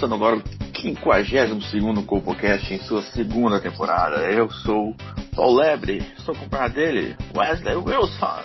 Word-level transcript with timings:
Começando 0.00 0.14
agora 0.14 0.36
o 0.36 0.42
52 0.80 2.06
CopoCast 2.06 2.72
em 2.72 2.78
sua 2.78 3.02
segunda 3.02 3.60
temporada. 3.60 4.22
Eu 4.32 4.50
sou 4.50 4.96
Paul 5.36 5.56
Lebre, 5.56 6.02
sou 6.24 6.34
compadre 6.34 6.72
dele, 6.74 7.16
Wesley 7.36 7.76
Wilson. 7.76 8.40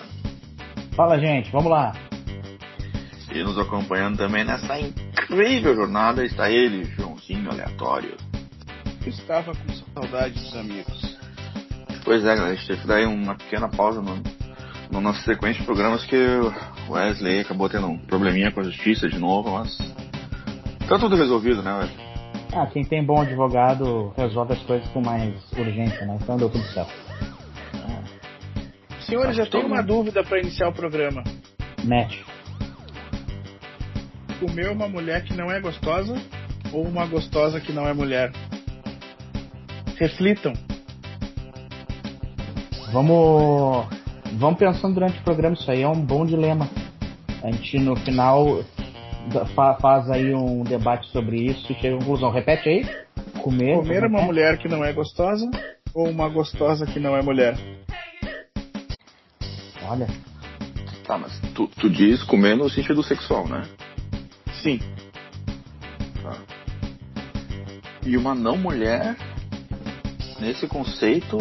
Fala, 0.97 1.17
gente, 1.17 1.49
vamos 1.53 1.71
lá. 1.71 1.93
E 3.33 3.41
nos 3.41 3.57
acompanhando 3.57 4.17
também 4.17 4.43
nessa 4.43 4.77
incrível 4.77 5.73
jornada 5.75 6.25
está 6.25 6.51
ele, 6.51 6.83
Joãozinho 6.97 7.49
Aleatório. 7.49 8.17
Estava 9.07 9.53
com 9.55 9.93
saudade 9.93 10.33
dos 10.33 10.57
amigos. 10.57 11.17
Pois 12.03 12.21
é, 12.25 12.35
galera, 12.35 12.51
a 12.51 12.55
gente 12.55 12.67
teve 12.67 12.81
que 12.81 12.87
dar 12.87 13.07
uma 13.07 13.35
pequena 13.35 13.69
pausa 13.69 14.01
no, 14.01 14.21
no 14.91 14.99
nossa 14.99 15.21
sequência 15.21 15.61
de 15.61 15.65
programas 15.65 16.03
que 16.03 16.17
o 16.17 16.91
Wesley 16.91 17.39
acabou 17.39 17.69
tendo 17.69 17.87
um 17.87 17.97
probleminha 17.97 18.51
com 18.51 18.59
a 18.59 18.63
justiça 18.63 19.07
de 19.07 19.17
novo, 19.17 19.51
mas 19.51 19.94
tá 20.87 20.99
tudo 20.99 21.15
resolvido, 21.15 21.63
né, 21.63 21.73
Wesley? 21.73 22.05
Ah, 22.53 22.67
quem 22.67 22.85
tem 22.85 23.03
bom 23.03 23.21
advogado 23.21 24.13
resolve 24.15 24.53
as 24.53 24.61
coisas 24.63 24.87
com 24.89 25.01
mais 25.01 25.33
urgência, 25.53 26.05
né? 26.05 26.17
Então 26.21 26.37
deu 26.37 26.49
tudo 26.49 26.63
certo. 26.67 26.93
Senhores, 29.05 29.37
eu 29.37 29.47
tenho 29.47 29.67
uma 29.67 29.83
dúvida 29.83 30.23
para 30.23 30.39
iniciar 30.39 30.69
o 30.69 30.73
programa. 30.73 31.23
Mete. 31.83 32.25
Comer 34.39 34.71
uma 34.71 34.87
mulher 34.87 35.23
que 35.23 35.33
não 35.35 35.51
é 35.51 35.59
gostosa 35.59 36.15
ou 36.71 36.83
uma 36.87 37.05
gostosa 37.05 37.59
que 37.59 37.71
não 37.71 37.87
é 37.87 37.93
mulher? 37.93 38.31
Reflitam. 39.97 40.53
Vamos. 42.91 43.85
Vamos 44.33 44.59
pensando 44.59 44.95
durante 44.95 45.19
o 45.19 45.23
programa, 45.23 45.55
isso 45.55 45.69
aí 45.69 45.83
é 45.83 45.87
um 45.87 46.01
bom 46.01 46.25
dilema. 46.25 46.67
A 47.43 47.51
gente 47.51 47.77
no 47.79 47.95
final 47.97 48.63
faz 49.79 50.09
aí 50.09 50.33
um 50.33 50.63
debate 50.63 51.07
sobre 51.09 51.37
isso 51.37 51.71
e 51.71 51.75
chega 51.75 51.95
à 51.95 51.99
conclusão. 51.99 52.31
Repete 52.31 52.69
aí. 52.69 52.85
Comer. 53.41 53.75
Comer 53.77 54.05
uma 54.05 54.21
mulher 54.21 54.57
que 54.57 54.67
não 54.67 54.83
é 54.83 54.91
gostosa 54.93 55.49
ou 55.93 56.09
uma 56.09 56.27
gostosa 56.29 56.85
que 56.85 56.99
não 56.99 57.15
é 57.15 57.21
mulher? 57.21 57.57
Olha, 59.87 60.07
Tá, 61.05 61.19
mas 61.19 61.39
tu, 61.53 61.67
tu 61.67 61.87
diz 61.87 62.23
comer 62.23 62.55
no 62.57 62.67
sentido 62.67 63.03
sexual, 63.03 63.47
né? 63.47 63.63
Sim. 64.63 64.79
Tá. 66.23 66.35
E 68.03 68.17
uma 68.17 68.33
não 68.33 68.57
mulher, 68.57 69.15
nesse 70.39 70.67
conceito, 70.67 71.37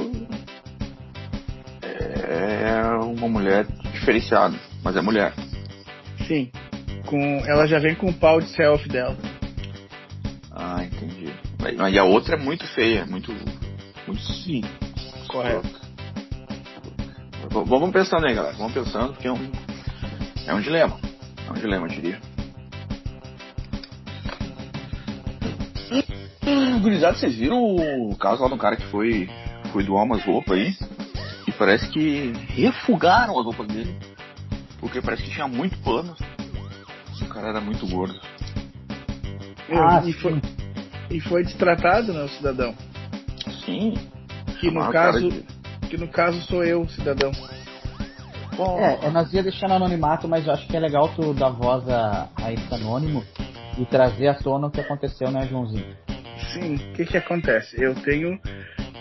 é 1.83 2.83
uma 3.03 3.27
mulher 3.27 3.67
diferenciada, 3.93 4.59
mas 4.83 4.97
é 4.97 5.01
mulher. 5.01 5.33
Sim. 6.29 6.51
Com, 7.07 7.21
ela 7.47 7.67
já 7.67 7.79
vem 7.79 7.95
com 7.95 8.09
o 8.09 8.15
pau 8.15 8.41
de 8.41 8.49
selfie 8.51 8.89
dela. 8.89 9.17
Ah, 10.51 10.83
entendi. 10.85 11.33
Mas- 11.61 11.93
E 11.93 11.99
a 11.99 12.05
outra 12.05 12.35
é 12.37 12.39
muito 12.39 12.67
feia, 12.69 13.05
muito. 13.07 13.33
muito 14.07 14.23
Sim. 14.23 14.63
Correto. 15.29 15.83
Vamos 17.51 17.91
pensando 17.93 18.27
aí, 18.27 18.35
galera. 18.35 18.57
Vamos 18.57 18.73
pensando, 18.73 19.13
porque 19.13 19.29
é 19.29 19.33
um. 19.33 19.53
É 20.47 20.55
um 20.55 20.61
dilema. 20.61 20.99
É 21.49 21.51
um 21.51 21.55
dilema, 21.55 21.87
eu 21.87 21.91
diria. 21.91 22.21
Hum, 26.47 26.81
Gurizada, 26.81 27.17
vocês 27.17 27.35
viram 27.37 27.63
o 27.63 28.17
caso 28.17 28.43
lá 28.43 28.49
do 28.49 28.57
cara 28.57 28.77
que 28.77 28.87
foi, 28.87 29.29
foi 29.73 29.85
doar 29.85 30.05
umas 30.05 30.23
roupas 30.25 30.59
aí? 30.59 30.77
E 31.47 31.53
parece 31.53 31.89
que 31.91 32.33
refugaram 32.49 33.39
as 33.39 33.45
roupas 33.45 33.67
dele. 33.69 33.95
Porque 34.81 35.01
parece 35.01 35.23
que 35.23 35.31
tinha 35.31 35.49
muito 35.49 35.77
pano. 35.79 36.15
O 37.23 37.27
cara 37.29 37.49
era 37.49 37.61
muito 37.61 37.87
gordo. 37.87 38.19
Ah, 39.71 40.03
e, 40.05 40.13
foi, 40.13 40.41
e 41.11 41.21
foi 41.21 41.43
destratado, 41.45 42.13
né, 42.13 42.23
o 42.23 42.29
cidadão? 42.29 42.75
Sim. 43.65 43.95
Que 44.61 44.71
no 44.71 44.81
cara 44.91 45.13
caso, 45.13 45.31
de- 45.31 45.45
que 45.89 45.97
no 45.97 46.09
caso 46.09 46.41
sou 46.43 46.65
eu, 46.65 46.87
cidadão. 46.89 47.33
É, 48.79 49.07
é, 49.07 49.11
nós 49.11 49.33
ia 49.33 49.43
deixar 49.43 49.69
no 49.69 49.75
anonimato, 49.75 50.29
mas 50.29 50.47
eu 50.47 50.53
acho 50.53 50.67
que 50.69 50.77
é 50.77 50.81
legal 50.81 51.09
tu 51.17 51.35
dar 51.35 51.51
voz 51.51 51.89
a, 51.89 52.29
a 52.37 52.53
esse 52.53 52.73
anônimo 52.73 53.25
e 53.77 53.85
trazer 53.85 54.29
à 54.29 54.35
tona 54.35 54.69
o 54.69 54.71
que 54.71 54.81
aconteceu, 54.81 55.31
né, 55.31 55.47
Joãozinho? 55.49 55.97
Sim, 56.53 56.77
o 56.77 56.93
que 56.95 57.05
que 57.05 57.17
acontece? 57.17 57.75
Eu 57.83 57.95
tenho 57.97 58.39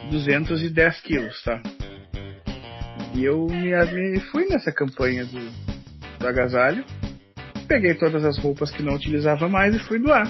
210 0.10 1.02
quilos, 1.02 1.44
tá? 1.44 1.62
E 3.14 3.24
eu 3.24 3.46
me, 3.46 3.76
me 4.12 4.20
fui 4.32 4.48
nessa 4.48 4.72
campanha 4.72 5.24
do, 5.26 5.40
do 6.20 6.28
agasalho, 6.28 6.84
peguei 7.64 7.94
todas 7.96 8.24
as 8.24 8.38
roupas 8.38 8.72
que 8.72 8.84
não 8.84 8.94
utilizava 8.94 9.48
mais 9.50 9.76
e 9.76 9.80
fui 9.80 10.00
doar. 10.00 10.30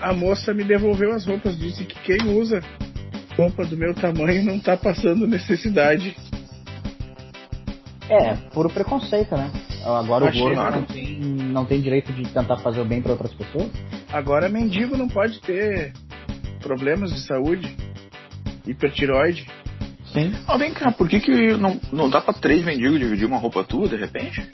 A 0.00 0.12
moça 0.12 0.52
me 0.52 0.64
devolveu 0.64 1.12
as 1.12 1.26
roupas, 1.26 1.58
disse 1.58 1.84
que 1.84 1.98
quem 2.00 2.28
usa 2.28 2.60
roupa 3.36 3.64
do 3.64 3.76
meu 3.76 3.94
tamanho 3.94 4.44
não 4.44 4.58
tá 4.58 4.76
passando 4.76 5.26
necessidade. 5.26 6.16
É, 8.08 8.34
puro 8.52 8.68
preconceito, 8.68 9.34
né? 9.36 9.50
Agora 9.84 10.28
Achei, 10.28 10.40
o 10.40 10.44
gordo 10.44 10.56
claro. 10.56 10.76
não 10.76 10.82
tem, 10.84 11.20
não 11.20 11.64
tem 11.64 11.80
direito 11.80 12.12
de 12.12 12.22
tentar 12.28 12.56
fazer 12.58 12.80
o 12.80 12.84
bem 12.84 13.02
para 13.02 13.12
outras 13.12 13.32
pessoas? 13.34 13.70
Agora 14.12 14.48
mendigo 14.48 14.96
não 14.96 15.08
pode 15.08 15.40
ter 15.40 15.92
problemas 16.60 17.12
de 17.12 17.20
saúde, 17.20 17.76
hipertiroide. 18.66 19.46
Sim. 20.12 20.32
Ah, 20.46 20.56
vem 20.56 20.72
cá, 20.72 20.92
por 20.92 21.08
que, 21.08 21.20
que 21.20 21.56
não, 21.56 21.78
não 21.92 22.08
dá 22.08 22.20
pra 22.20 22.32
três 22.32 22.64
mendigos 22.64 22.98
dividir 22.98 23.26
uma 23.26 23.38
roupa 23.38 23.64
tua 23.64 23.88
de 23.88 23.96
repente? 23.96 24.48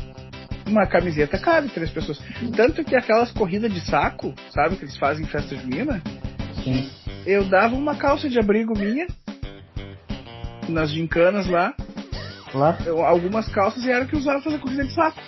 Uma 0.70 0.86
camiseta 0.86 1.36
cabe 1.38 1.68
três 1.68 1.90
pessoas. 1.90 2.18
Tanto 2.56 2.84
que 2.84 2.94
aquelas 2.94 3.32
corridas 3.32 3.72
de 3.74 3.80
saco, 3.80 4.32
sabe, 4.54 4.76
que 4.76 4.84
eles 4.84 4.96
fazem 4.96 5.24
em 5.24 5.28
festa 5.28 5.56
junina, 5.56 6.00
Sim. 6.62 6.88
eu 7.26 7.44
dava 7.44 7.74
uma 7.74 7.96
calça 7.96 8.28
de 8.28 8.38
abrigo 8.38 8.78
minha 8.78 9.06
nas 10.68 10.90
gincanas 10.92 11.46
lá, 11.48 11.74
Lá, 12.54 12.78
eu- 12.84 13.04
algumas 13.04 13.48
calças 13.48 13.84
e 13.84 13.90
era 13.90 14.04
que 14.06 14.16
usava 14.16 14.40
pra 14.40 14.50
fazer 14.50 14.62
corrida 14.62 14.84
de 14.84 14.92
saco. 14.94 15.20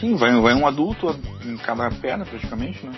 Sim, 0.00 0.16
vai, 0.16 0.32
vai 0.40 0.54
um 0.54 0.66
adulto 0.66 1.16
em 1.44 1.56
cada 1.58 1.88
perna 1.90 2.24
praticamente, 2.24 2.84
né? 2.84 2.92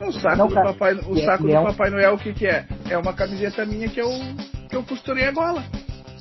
O 0.00 0.12
saco 0.12 0.36
Não, 0.36 0.48
do 0.48 0.54
papai, 0.54 0.94
o 0.94 1.16
é- 1.18 1.24
saco 1.24 1.42
do 1.44 1.50
é 1.52 1.58
um- 1.60 1.64
Papai 1.64 1.90
Noel, 1.90 2.14
o 2.14 2.18
que 2.18 2.32
que 2.32 2.46
é? 2.46 2.66
É 2.88 2.96
uma 2.98 3.12
camiseta 3.12 3.64
minha 3.64 3.88
que 3.88 4.00
eu 4.00 4.08
que 4.68 4.76
eu 4.76 4.82
costurei 4.82 5.24
a 5.26 5.32
gola. 5.32 5.64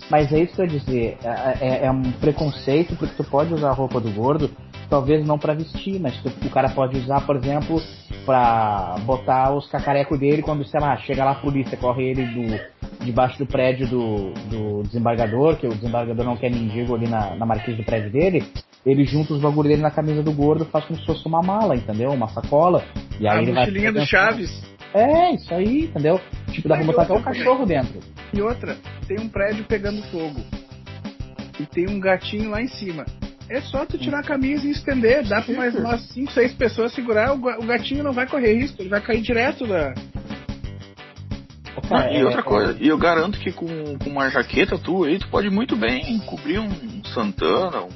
Mas 0.09 0.31
é 0.31 0.39
isso 0.39 0.55
que 0.55 0.61
eu 0.61 0.65
ia 0.65 0.71
dizer, 0.79 1.17
é, 1.21 1.57
é- 1.67 1.85
é 1.85 1.91
um 1.91 2.11
preconceito 2.13 2.95
porque 2.95 3.13
tu 3.15 3.23
pode 3.25 3.53
usar 3.53 3.69
a 3.69 3.73
roupa 3.73 3.99
do 3.99 4.09
gordo, 4.11 4.49
talvez 4.89 5.25
não 5.25 5.37
pra 5.37 5.53
vestir, 5.53 5.99
mas 5.99 6.19
o 6.25 6.49
cara 6.49 6.69
pode 6.69 6.97
usar, 6.97 7.21
por 7.25 7.35
exemplo, 7.35 7.81
pra 8.25 8.95
botar 9.05 9.53
os 9.53 9.67
cacarecos 9.67 10.19
dele 10.19 10.41
quando, 10.41 10.65
sei 10.65 10.79
lá, 10.79 10.97
chega 10.97 11.23
lá 11.23 11.31
a 11.31 11.35
polícia, 11.35 11.77
corre 11.77 12.03
ele 12.03 12.25
do, 12.25 13.05
debaixo 13.05 13.37
do 13.37 13.45
prédio 13.45 13.87
do, 13.87 14.31
do 14.49 14.83
desembargador, 14.83 15.57
que 15.57 15.67
o 15.67 15.73
desembargador 15.73 16.25
não 16.25 16.37
quer 16.37 16.51
mendigo 16.51 16.95
ali 16.95 17.07
na, 17.07 17.35
na 17.35 17.45
marquise 17.45 17.77
do 17.77 17.83
prédio 17.83 18.11
dele, 18.11 18.43
ele 18.85 19.05
junta 19.05 19.33
os 19.33 19.41
bagulho 19.41 19.69
dele 19.69 19.81
na 19.81 19.91
camisa 19.91 20.23
do 20.23 20.31
gordo, 20.31 20.65
faz 20.65 20.85
como 20.85 20.99
se 20.99 21.05
fosse 21.05 21.25
uma 21.25 21.41
mala, 21.41 21.75
entendeu? 21.75 22.11
Uma 22.11 22.29
sacola. 22.29 22.83
E 23.19 23.27
aí 23.27 23.39
a 23.39 23.41
ele 23.41 23.51
vai. 23.51 23.65
mochilinha 23.65 23.91
do 23.91 24.05
Chaves. 24.05 24.77
É, 24.93 25.33
isso 25.33 25.53
aí, 25.53 25.85
entendeu? 25.85 26.19
Tipo, 26.51 26.69
dá 26.69 26.77
pra 26.77 26.85
botar 26.85 27.01
até 27.03 27.13
um 27.13 27.21
cachorro 27.21 27.65
dentro. 27.65 27.99
E 28.33 28.41
outra, 28.41 28.77
tem 29.07 29.19
um 29.19 29.27
prédio 29.27 29.65
pegando 29.65 30.01
fogo. 30.03 30.41
E 31.59 31.65
tem 31.65 31.89
um 31.89 31.99
gatinho 31.99 32.49
lá 32.49 32.61
em 32.61 32.67
cima. 32.67 33.05
É 33.49 33.61
só 33.61 33.85
tu 33.85 33.97
tirar 33.97 34.19
a 34.19 34.23
camisa 34.23 34.67
e 34.67 34.71
estender, 34.71 35.25
dá 35.27 35.41
pra 35.41 35.55
mais 35.55 35.73
umas 35.73 36.01
5, 36.09 36.31
6 36.33 36.53
pessoas 36.53 36.93
segurar, 36.93 37.31
o 37.33 37.37
ga- 37.37 37.57
o 37.59 37.65
gatinho 37.65 38.03
não 38.03 38.11
vai 38.11 38.27
correr 38.27 38.53
risco, 38.53 38.81
ele 38.81 38.89
vai 38.89 38.99
cair 39.01 39.21
direto 39.21 39.65
da. 39.65 39.93
Ah, 41.89 42.11
e 42.11 42.17
É, 42.17 42.25
outra 42.25 42.41
é, 42.41 42.43
coisa, 42.43 42.77
e 42.81 42.87
eu 42.87 42.97
garanto 42.97 43.39
que 43.39 43.51
com, 43.53 43.97
com 43.97 44.09
uma 44.09 44.29
jaqueta 44.29 44.77
tua 44.77 45.07
aí, 45.07 45.19
tu 45.19 45.29
pode 45.29 45.49
muito 45.49 45.75
bem 45.77 46.19
cobrir 46.25 46.59
um 46.59 46.69
Santana, 47.13 47.83
um, 47.83 47.89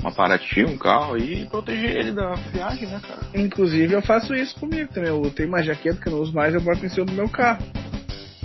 uma 0.00 0.10
Paraty, 0.10 0.64
um 0.64 0.76
carro 0.76 1.14
aí 1.14 1.42
e 1.42 1.46
proteger 1.46 1.96
ele 1.96 2.10
da 2.12 2.34
viagem, 2.34 2.88
né, 2.88 3.00
cara? 3.06 3.20
Inclusive 3.34 3.94
eu 3.94 4.02
faço 4.02 4.34
isso 4.34 4.58
comigo 4.58 4.92
também. 4.92 5.10
Eu 5.10 5.30
tenho 5.30 5.48
uma 5.48 5.62
jaqueta 5.62 6.00
que 6.00 6.08
eu 6.08 6.12
não 6.14 6.20
uso 6.20 6.34
mais, 6.34 6.52
eu 6.52 6.60
boto 6.60 6.84
em 6.84 6.88
cima 6.88 7.06
do 7.06 7.12
meu 7.12 7.28
carro. 7.28 7.64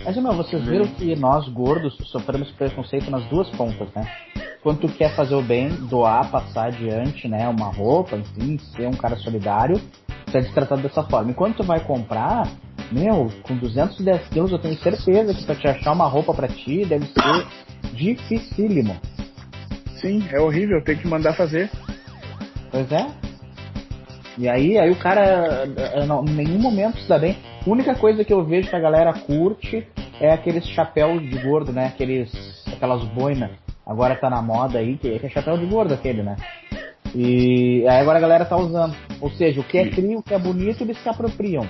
Mas, 0.04 0.16
meu, 0.18 0.34
vocês 0.34 0.66
viram 0.66 0.88
que 0.88 1.16
nós, 1.16 1.48
gordos, 1.50 1.96
sofremos 2.12 2.50
preconceito 2.52 3.12
nas 3.12 3.24
duas 3.26 3.50
pontas, 3.50 3.88
né? 3.94 4.08
Quando 4.64 4.82
tu 4.82 4.88
quer 4.90 5.16
fazer 5.16 5.36
o 5.36 5.42
bem, 5.42 5.70
doar, 5.70 6.30
passar 6.32 6.68
adiante, 6.68 7.28
né? 7.28 7.48
Uma 7.48 7.72
roupa, 7.72 8.18
enfim, 8.18 8.58
ser 8.76 8.88
um 8.88 8.94
cara 8.94 9.16
solidário, 9.18 9.80
tu 10.26 10.38
é 10.38 10.42
tratado 10.42 10.82
dessa 10.82 11.04
forma. 11.04 11.32
E 11.32 11.34
quando 11.34 11.56
tu 11.58 11.64
vai 11.64 11.80
comprar, 11.80 12.48
meu, 12.92 13.32
com 13.44 13.56
210 13.56 14.28
quilos 14.30 14.52
eu 14.52 14.60
tenho 14.60 14.78
certeza 14.80 15.34
que 15.34 15.46
pra 15.46 15.56
te 15.56 15.68
achar 15.68 15.94
uma 15.94 16.08
roupa 16.08 16.34
pra 16.34 16.48
ti 16.48 16.86
deve 16.86 17.06
ser 17.06 17.48
dificílimo. 17.94 18.98
Sim, 20.02 20.24
é 20.32 20.40
horrível, 20.40 20.84
tem 20.84 20.98
que 20.98 21.08
mandar 21.08 21.34
fazer. 21.34 21.70
Pois 22.72 22.92
é. 22.92 23.08
E 24.38 24.48
aí, 24.48 24.78
aí 24.78 24.90
o 24.90 24.96
cara 24.96 25.66
em 25.66 26.34
nenhum 26.34 26.60
momento 26.60 27.00
se 27.00 27.08
dá 27.08 27.20
bem. 27.20 27.38
A 27.66 27.70
única 27.70 27.96
coisa 27.96 28.24
que 28.24 28.34
eu 28.34 28.44
vejo 28.44 28.70
que 28.70 28.76
a 28.76 28.80
galera 28.80 29.14
curte 29.14 29.86
é 30.20 30.32
aqueles 30.32 30.66
chapéus 30.68 31.22
de 31.22 31.38
gordo, 31.40 31.72
né? 31.72 31.88
Aqueles, 31.88 32.32
aquelas 32.68 33.04
boinas. 33.10 33.52
Agora 33.86 34.16
tá 34.16 34.30
na 34.30 34.42
moda 34.42 34.80
aí, 34.80 34.98
que 34.98 35.20
é 35.24 35.30
chapéu 35.30 35.58
de 35.58 35.66
gordo 35.66 35.94
aquele, 35.94 36.22
né? 36.24 36.36
E 37.16 37.86
aí 37.88 38.00
agora 38.02 38.18
a 38.18 38.22
galera 38.22 38.46
tá 38.46 38.56
usando. 38.56 38.96
Ou 39.20 39.30
seja, 39.32 39.60
o 39.62 39.64
que 39.64 39.78
é 39.78 39.90
crio, 39.90 40.20
o 40.20 40.24
que 40.24 40.34
é 40.34 40.40
bonito, 40.40 40.84
eles 40.84 40.98
se 41.02 41.10
apropriam. 41.10 41.68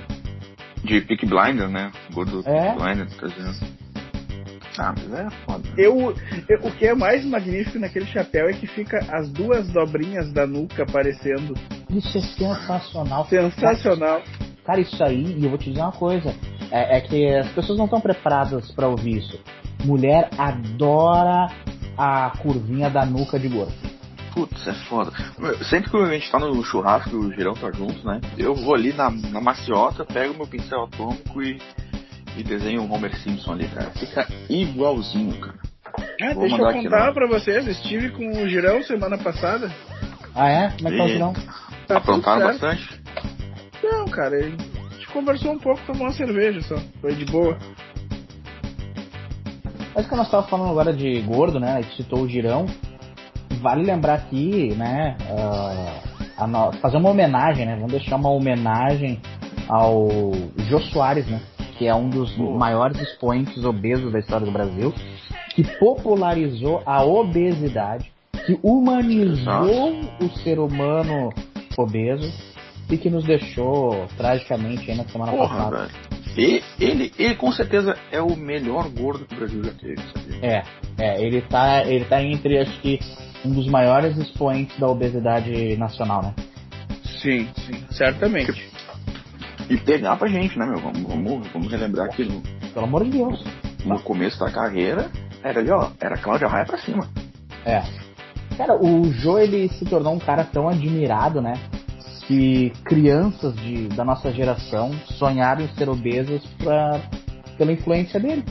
De 0.83 1.01
Peak 1.01 1.25
Blinder, 1.25 1.67
né? 1.69 1.91
Gordo 2.13 2.41
É. 2.45 2.71
Peak 2.73 2.77
Blinder, 2.83 3.07
tá 3.17 3.27
dizendo. 3.27 3.79
Ah, 4.77 4.93
mas 4.97 5.13
é 5.13 5.29
foda. 5.45 5.59
né? 5.67 5.73
Eu, 5.77 6.13
eu- 6.47 6.59
o 6.63 6.71
que 6.71 6.87
é 6.87 6.93
mais 6.93 7.25
magnífico 7.25 7.79
naquele 7.79 8.05
chapéu 8.05 8.47
é 8.47 8.53
que 8.53 8.65
fica 8.67 8.99
as 9.11 9.29
duas 9.29 9.67
dobrinhas 9.73 10.31
da 10.31 10.45
nuca 10.47 10.83
aparecendo. 10.83 11.53
Isso 11.89 12.17
é 12.17 12.21
sensacional. 12.21 13.25
Sensacional. 13.27 14.21
Cara, 14.65 14.79
isso 14.79 15.03
aí, 15.03 15.35
e 15.37 15.43
eu 15.43 15.49
vou 15.49 15.57
te 15.57 15.69
dizer 15.69 15.81
uma 15.81 15.91
coisa, 15.91 16.35
é, 16.71 16.97
é 16.97 17.01
que 17.01 17.33
as 17.35 17.49
pessoas 17.53 17.77
não 17.77 17.85
estão 17.85 17.99
preparadas 18.01 18.69
pra 18.71 18.87
ouvir 18.87 19.17
isso. 19.17 19.39
Mulher 19.83 20.29
adora 20.37 21.47
a 21.97 22.31
curvinha 22.41 22.89
da 22.89 23.05
nuca 23.05 23.39
de 23.39 23.47
gordo. 23.49 23.73
Putz, 24.33 24.67
é 24.67 24.73
foda. 24.73 25.11
Sempre 25.69 25.89
que 25.89 25.97
a 25.97 26.05
gente 26.13 26.31
tá 26.31 26.37
no 26.39 26.63
churrasco 26.63 27.09
e 27.09 27.15
o 27.15 27.33
girão 27.33 27.53
tá 27.55 27.71
junto, 27.71 28.05
né? 28.05 28.21
Eu 28.37 28.53
vou 28.53 28.75
ali 28.75 28.93
na, 28.93 29.09
na 29.09 29.41
maciota, 29.41 30.05
pego 30.05 30.35
meu 30.35 30.45
pincel 30.47 30.83
atômico 30.83 31.41
e, 31.41 31.59
e 32.37 32.43
desenho 32.43 32.83
o 32.83 32.93
Homer 32.93 33.15
Simpson 33.17 33.53
ali, 33.53 33.67
cara. 33.67 33.89
Fica 33.91 34.27
igualzinho, 34.49 35.35
cara. 35.39 35.57
Ah, 36.21 36.33
Vou 36.33 36.41
deixa 36.43 36.57
eu 36.61 36.71
contar 36.71 37.07
no- 37.07 37.13
pra 37.13 37.27
vocês, 37.27 37.65
estive 37.67 38.09
com 38.11 38.43
o 38.43 38.47
Girão 38.47 38.83
semana 38.83 39.17
passada. 39.17 39.71
Ah 40.35 40.47
é? 40.47 40.69
Como 40.77 40.87
é 40.87 40.91
que 40.91 40.97
tá 40.97 41.03
o 41.03 41.07
girão? 41.09 41.33
Tá 41.87 41.97
Aprontaram 41.97 42.45
bastante? 42.45 43.01
Cara, 44.11 44.35
a 44.37 44.41
gente 44.41 45.07
conversou 45.13 45.51
um 45.53 45.59
pouco, 45.59 45.79
tomou 45.85 46.03
uma 46.03 46.13
cerveja 46.13 46.61
só. 46.61 46.75
Foi 47.01 47.13
de 47.15 47.25
boa. 47.25 47.57
Mas 49.95 50.07
que 50.07 50.15
nós 50.15 50.25
estávamos 50.27 50.49
falando 50.49 50.71
agora 50.71 50.93
de 50.93 51.21
gordo, 51.21 51.59
né? 51.59 51.81
Que 51.83 51.97
citou 51.97 52.21
o 52.21 52.29
girão. 52.29 52.65
Vale 53.61 53.83
lembrar 53.83 54.13
aqui, 54.15 54.73
né? 54.75 55.17
a 56.37 56.47
no- 56.47 56.71
fazer 56.73 56.97
uma 56.97 57.09
homenagem, 57.09 57.65
né? 57.65 57.75
Vamos 57.75 57.91
deixar 57.91 58.15
uma 58.15 58.29
homenagem 58.29 59.19
ao 59.67 60.07
Jô 60.69 60.79
Soares, 60.79 61.27
né? 61.27 61.41
Que 61.77 61.85
é 61.87 61.93
um 61.93 62.09
dos 62.09 62.35
maiores 62.37 62.99
expoentes 63.01 63.63
obesos 63.65 64.11
da 64.13 64.19
história 64.19 64.45
do 64.45 64.51
Brasil, 64.51 64.93
que 65.53 65.63
popularizou 65.77 66.81
a 66.85 67.03
obesidade, 67.03 68.11
que 68.45 68.57
humanizou 68.63 69.99
o 70.21 70.29
ser 70.43 70.59
humano 70.59 71.29
obeso 71.77 72.31
e 72.89 72.97
que 72.97 73.09
nos 73.09 73.23
deixou 73.23 74.07
tragicamente 74.17 74.89
aí 74.89 74.97
na 74.97 75.03
semana 75.05 75.31
Porra, 75.31 75.47
passada. 75.47 75.77
velho. 75.77 76.19
E 76.37 76.63
ele, 76.79 77.11
ele 77.17 77.35
com 77.35 77.51
certeza 77.51 77.97
é 78.11 78.21
o 78.21 78.35
melhor 78.35 78.87
gordo 78.89 79.25
que 79.25 79.33
o 79.33 79.37
Brasil 79.37 79.63
já 79.63 79.71
teve, 79.71 80.01
sabia? 80.13 80.39
É, 80.41 80.63
é, 80.97 81.21
ele 81.21 81.41
tá, 81.41 81.83
ele 81.85 82.05
tá 82.05 82.21
entre, 82.23 82.59
acho 82.59 82.79
que, 82.81 82.99
um 83.43 83.51
dos 83.51 83.67
maiores 83.67 84.17
expoentes 84.17 84.77
da 84.79 84.87
obesidade 84.87 85.75
nacional, 85.77 86.21
né? 86.21 86.33
Sim, 87.21 87.47
sim, 87.65 87.83
certamente. 87.91 88.69
E 89.69 89.77
pegar 89.77 90.15
pra 90.17 90.27
gente, 90.29 90.57
né, 90.57 90.65
meu? 90.65 90.77
Vamos, 90.79 91.01
vamos, 91.03 91.47
vamos 91.49 91.71
relembrar 91.71 92.09
que 92.09 92.23
no, 92.23 92.41
Pelo 92.73 92.85
amor 92.85 93.03
de 93.03 93.11
Deus. 93.11 93.43
no 93.85 93.99
começo 94.01 94.39
da 94.39 94.49
carreira 94.51 95.09
era 95.43 95.59
ali, 95.59 95.69
ó, 95.71 95.89
era 95.99 96.17
Cláudia 96.17 96.47
Raia 96.47 96.65
pra 96.65 96.77
cima. 96.77 97.07
É. 97.65 97.81
Cara, 98.57 98.75
o 98.81 99.11
Jô, 99.11 99.37
ele 99.37 99.69
se 99.69 99.85
tornou 99.85 100.13
um 100.13 100.19
cara 100.19 100.43
tão 100.43 100.67
admirado, 100.67 101.41
né? 101.41 101.53
Que 102.29 102.69
crianças 102.85 103.55
de, 103.55 103.87
da 103.87 104.05
nossa 104.05 104.31
geração 104.31 104.93
sonharam 105.17 105.63
em 105.63 105.67
ser 105.69 105.89
obesas 105.89 106.45
pra, 106.63 107.01
pela 107.57 107.71
influência 107.71 108.19
dele. 108.19 108.43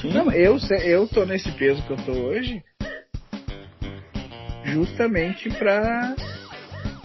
Sim. 0.00 0.12
Não, 0.12 0.30
eu, 0.30 0.56
eu 0.84 1.08
tô 1.08 1.24
nesse 1.24 1.50
peso 1.50 1.82
que 1.82 1.90
eu 1.90 1.96
tô 1.96 2.12
hoje 2.12 2.62
justamente 4.62 5.50
pra. 5.50 6.14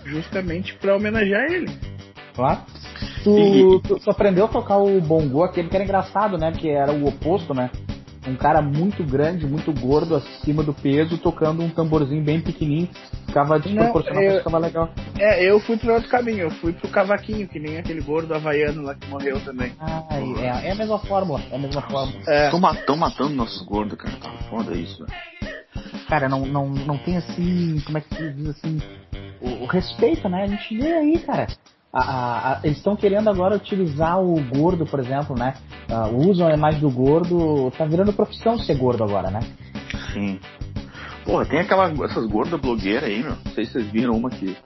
Justamente 0.06 0.76
pra 0.76 0.96
homenagear 0.96 1.52
ele. 1.52 1.72
Claro. 2.36 2.62
Tu, 3.24 3.80
tu, 3.80 4.00
tu 4.00 4.12
aprendeu 4.12 4.46
a 4.46 4.50
tocar 4.50 4.78
o 4.78 5.02
bongô, 5.02 5.44
aquele 5.44 5.70
que 5.70 5.76
era 5.76 5.84
engraçado, 5.84 6.38
né? 6.38 6.52
Que 6.52 6.70
era 6.70 6.92
o 6.92 7.08
oposto, 7.08 7.52
né? 7.56 7.72
Um 8.28 8.36
cara 8.36 8.62
muito 8.62 9.04
grande, 9.04 9.46
muito 9.46 9.72
gordo, 9.72 10.16
acima 10.16 10.64
do 10.64 10.74
peso, 10.74 11.18
tocando 11.18 11.62
um 11.64 11.70
tamborzinho 11.70 12.24
bem 12.24 12.42
pequenininho. 12.42 12.90
Ficava 13.28 13.60
desproporcional, 13.60 14.24
eu- 14.24 14.38
ficava 14.40 14.58
legal. 14.58 14.90
É, 15.20 15.44
eu 15.44 15.60
fui 15.60 15.78
pro 15.78 15.94
outro 15.94 16.10
caminho, 16.10 16.40
eu 16.40 16.52
fui 16.52 16.74
pro 16.74 16.88
cavaquinho, 16.90 17.48
que 17.48 17.60
nem 17.60 17.78
aquele 17.78 18.02
gordo 18.02 18.34
havaiano 18.34 18.82
lá 18.82 18.96
que 18.96 19.08
morreu 19.08 19.40
também. 19.42 19.74
Ai, 19.80 20.34
é, 20.40 20.68
é 20.70 20.72
a 20.72 20.76
mesma 20.76 20.98
fórmula, 21.00 21.40
é 21.52 21.56
a 21.56 21.60
mesma 21.60 21.82
fórmula. 21.84 22.22
É, 22.28 22.50
Tão, 22.50 22.60
ma- 22.60 22.76
tão 22.76 22.98
matando 22.98 23.36
nossos 23.36 23.62
gordos, 23.62 23.98
cara. 23.98 24.16
Tá 24.18 24.32
foda 24.50 24.74
isso, 24.76 25.06
velho. 25.06 26.06
Cara, 26.08 26.30
não, 26.30 26.46
não, 26.46 26.68
não 26.70 26.98
tem 26.98 27.18
assim, 27.18 27.82
como 27.86 27.98
é 27.98 28.02
que 28.02 28.16
se 28.16 28.30
diz 28.32 28.50
assim, 28.50 28.82
o, 29.42 29.64
o 29.64 29.66
respeito, 29.66 30.28
né? 30.30 30.44
A 30.44 30.48
gente 30.48 30.78
vê 30.78 30.94
aí, 30.94 31.20
cara. 31.20 31.48
A- 31.98 32.52
a- 32.56 32.60
eles 32.66 32.76
estão 32.76 32.94
querendo 32.94 33.30
agora 33.30 33.56
utilizar 33.56 34.20
o 34.22 34.36
gordo, 34.54 34.86
por 34.86 35.00
exemplo, 35.00 35.34
né? 35.34 35.54
Ah, 35.90 36.10
usam 36.10 36.46
a 36.46 36.54
imagem 36.54 36.82
do 36.82 36.90
gordo, 36.90 37.72
tá 37.78 37.86
virando 37.86 38.12
profissão 38.12 38.60
ser 38.60 38.76
gordo 38.78 39.02
agora, 39.02 39.32
né? 39.32 39.40
Sim. 40.12 40.38
Porra, 41.24 41.46
tem 41.46 41.60
aquela, 41.60 41.90
essas 42.04 42.26
gordas 42.28 42.60
blogueiras 42.60 43.06
aí, 43.06 43.24
meu. 43.24 43.38
Não 43.46 43.52
sei 43.54 43.66
se 43.66 43.72
vocês 43.72 43.88
viram 43.92 44.14
uma 44.14 44.30
que 44.30 44.58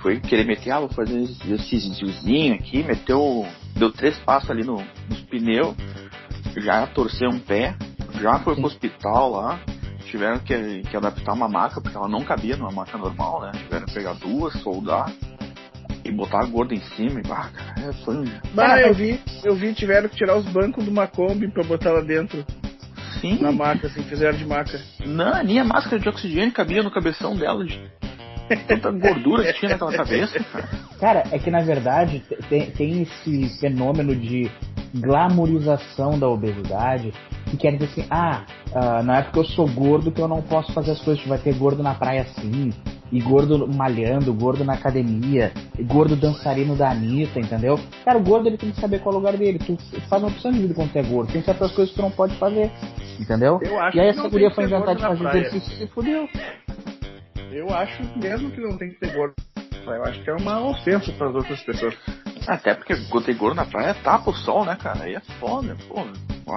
foi 0.00 0.20
querer 0.20 0.46
meter, 0.46 0.70
ah, 0.70 0.78
vou 0.78 0.88
fazer 0.90 1.20
esse 1.22 1.42
exercíciozinho 1.44 2.54
aqui, 2.54 2.84
meteu, 2.84 3.44
deu 3.74 3.90
três 3.90 4.16
passos 4.20 4.48
ali 4.48 4.62
no, 4.62 4.76
nos 5.08 5.20
pneus, 5.22 5.74
já 6.58 6.86
torceu 6.86 7.30
um 7.30 7.40
pé, 7.40 7.74
já 8.20 8.38
foi 8.38 8.54
Sim. 8.54 8.60
pro 8.60 8.70
hospital 8.70 9.30
lá, 9.32 9.58
tiveram 10.08 10.38
que, 10.38 10.82
que 10.82 10.96
adaptar 10.96 11.32
uma 11.32 11.48
maca, 11.48 11.80
porque 11.80 11.96
ela 11.96 12.08
não 12.08 12.22
cabia 12.22 12.56
numa 12.56 12.70
maca 12.70 12.96
normal, 12.96 13.40
né? 13.40 13.50
Tiveram 13.64 13.86
que 13.86 13.92
pegar 13.94 14.14
duas, 14.14 14.52
soldar 14.62 15.10
e 16.06 16.12
botar 16.12 16.40
a 16.40 16.46
gorda 16.46 16.74
em 16.74 16.80
cima 16.80 17.20
e, 17.20 17.22
ah, 17.30 17.48
cara, 17.52 17.88
é, 17.88 17.92
foi 18.04 18.16
um... 18.16 18.24
Bah, 18.54 18.80
eu 18.80 18.94
vi, 18.94 19.20
eu 19.44 19.54
vi, 19.54 19.74
tiveram 19.74 20.08
que 20.08 20.16
tirar 20.16 20.36
os 20.36 20.44
bancos 20.46 20.84
de 20.84 20.90
uma 20.90 21.06
Kombi 21.06 21.48
pra 21.48 21.62
botar 21.64 21.92
lá 21.92 22.00
dentro, 22.00 22.44
Sim, 23.20 23.38
na 23.40 23.50
maca, 23.52 23.86
assim, 23.86 24.02
fizeram 24.04 24.36
de 24.36 24.44
maca. 24.44 24.80
não, 25.06 25.42
nem 25.42 25.58
a 25.58 25.64
máscara 25.64 25.98
de 25.98 26.08
oxigênio 26.08 26.52
cabia 26.52 26.82
no 26.82 26.90
cabeção 26.90 27.34
dela, 27.36 27.64
de 27.64 27.80
tanta 28.68 28.90
gordura 28.92 29.44
que 29.52 29.58
tinha 29.58 29.70
naquela 29.72 29.92
cabeça, 29.92 30.38
cara. 30.52 30.68
Cara, 31.00 31.22
é 31.32 31.38
que 31.38 31.50
na 31.50 31.60
verdade 31.62 32.20
te- 32.20 32.36
tem, 32.48 32.70
tem 32.70 33.02
esse 33.02 33.58
fenômeno 33.58 34.14
de 34.14 34.50
glamorização 34.94 36.18
da 36.18 36.28
obesidade 36.28 37.12
que 37.50 37.56
quer 37.56 37.72
dizer 37.72 37.84
assim, 37.86 38.06
ah, 38.10 38.42
ah, 38.74 39.02
não 39.02 39.14
é 39.14 39.22
porque 39.22 39.38
eu 39.40 39.44
sou 39.44 39.68
gordo 39.68 40.10
que 40.12 40.20
eu 40.20 40.28
não 40.28 40.42
posso 40.42 40.72
fazer 40.72 40.92
as 40.92 41.00
coisas, 41.00 41.24
vai 41.26 41.38
ter 41.38 41.54
gordo 41.54 41.82
na 41.82 41.94
praia 41.94 42.22
assim, 42.22 42.72
e 43.10 43.20
gordo 43.20 43.68
malhando, 43.68 44.32
gordo 44.34 44.64
na 44.64 44.74
academia, 44.74 45.52
e 45.78 45.82
gordo 45.82 46.16
dançarino 46.16 46.74
da 46.74 46.90
Anitta, 46.90 47.38
entendeu? 47.38 47.78
Cara, 48.04 48.18
o 48.18 48.22
gordo 48.22 48.48
ele 48.48 48.56
tem 48.56 48.70
que 48.70 48.80
saber 48.80 49.00
qual 49.00 49.14
é 49.14 49.16
o 49.16 49.20
lugar 49.20 49.36
dele. 49.36 49.58
Tu 49.58 49.76
faz 50.08 50.22
uma 50.22 50.30
opção 50.30 50.50
de 50.52 50.60
vida 50.60 50.74
quando 50.74 50.92
tu 50.92 50.98
é 50.98 51.02
gordo, 51.02 51.32
tem 51.32 51.42
certas 51.42 51.72
coisas 51.72 51.90
que 51.90 52.00
tu 52.00 52.02
não 52.02 52.10
pode 52.10 52.36
fazer, 52.36 52.70
entendeu? 53.20 53.58
Eu 53.62 53.78
acho 53.80 53.96
e 53.96 54.00
aí 54.00 54.08
essa 54.08 54.28
guria 54.28 54.50
foi 54.50 54.66
ser 54.68 54.74
inventar 54.74 54.96
de 54.96 55.02
fazer 55.02 55.22
praia. 55.22 55.38
exercício 55.38 55.72
e 55.72 55.76
se 55.78 55.86
fudeu. 55.88 56.28
Eu 57.52 57.70
acho 57.70 58.02
mesmo 58.18 58.50
que 58.50 58.60
não 58.60 58.76
tem 58.76 58.90
que 58.90 59.00
ter 59.00 59.14
gordo. 59.14 59.34
Eu 59.86 60.02
acho 60.04 60.20
que 60.22 60.30
é 60.30 60.34
uma 60.34 60.68
ofensa 60.68 61.12
para 61.12 61.28
as 61.28 61.34
outras 61.34 61.62
pessoas. 61.62 61.94
Até 62.46 62.74
porque 62.74 62.94
quando 63.10 63.24
tem 63.24 63.36
gordo 63.36 63.56
na 63.56 63.64
praia, 63.64 63.94
tapa 63.94 64.30
o 64.30 64.34
sol, 64.34 64.64
né, 64.64 64.76
cara? 64.76 65.04
Aí 65.04 65.14
é 65.14 65.20
foda, 65.40 65.76
pô. 65.88 66.06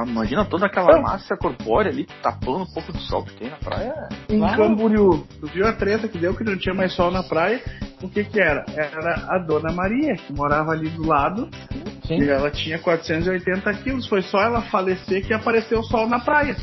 Imagina 0.05 0.45
toda 0.45 0.67
aquela 0.67 1.01
massa 1.01 1.35
corpórea 1.35 1.89
ali 1.91 2.05
tapando 2.21 2.59
um 2.63 2.73
pouco 2.73 2.91
do 2.91 2.99
sol 2.99 3.23
que 3.23 3.33
tem 3.33 3.49
na 3.49 3.57
praia. 3.57 3.93
Em 4.29 4.37
Claro. 4.37 4.57
Camboriú, 4.57 5.27
tu 5.39 5.47
viu 5.47 5.65
a 5.67 5.73
treta 5.73 6.07
que 6.07 6.19
deu 6.19 6.35
que 6.35 6.43
não 6.43 6.55
tinha 6.57 6.75
mais 6.75 6.93
sol 6.93 7.09
na 7.09 7.23
praia? 7.23 7.59
O 8.01 8.07
que 8.07 8.23
que 8.23 8.39
era? 8.39 8.63
Era 8.75 9.25
a 9.35 9.39
Dona 9.39 9.73
Maria, 9.73 10.15
que 10.15 10.31
morava 10.31 10.71
ali 10.73 10.89
do 10.89 11.07
lado, 11.07 11.49
Sim. 12.05 12.19
e 12.21 12.29
ela 12.29 12.51
tinha 12.51 12.77
480 12.77 13.73
quilos. 13.75 14.07
Foi 14.07 14.21
só 14.21 14.39
ela 14.41 14.61
falecer 14.63 15.25
que 15.25 15.33
apareceu 15.33 15.79
o 15.79 15.83
sol 15.83 16.07
na 16.07 16.19
praia. 16.19 16.55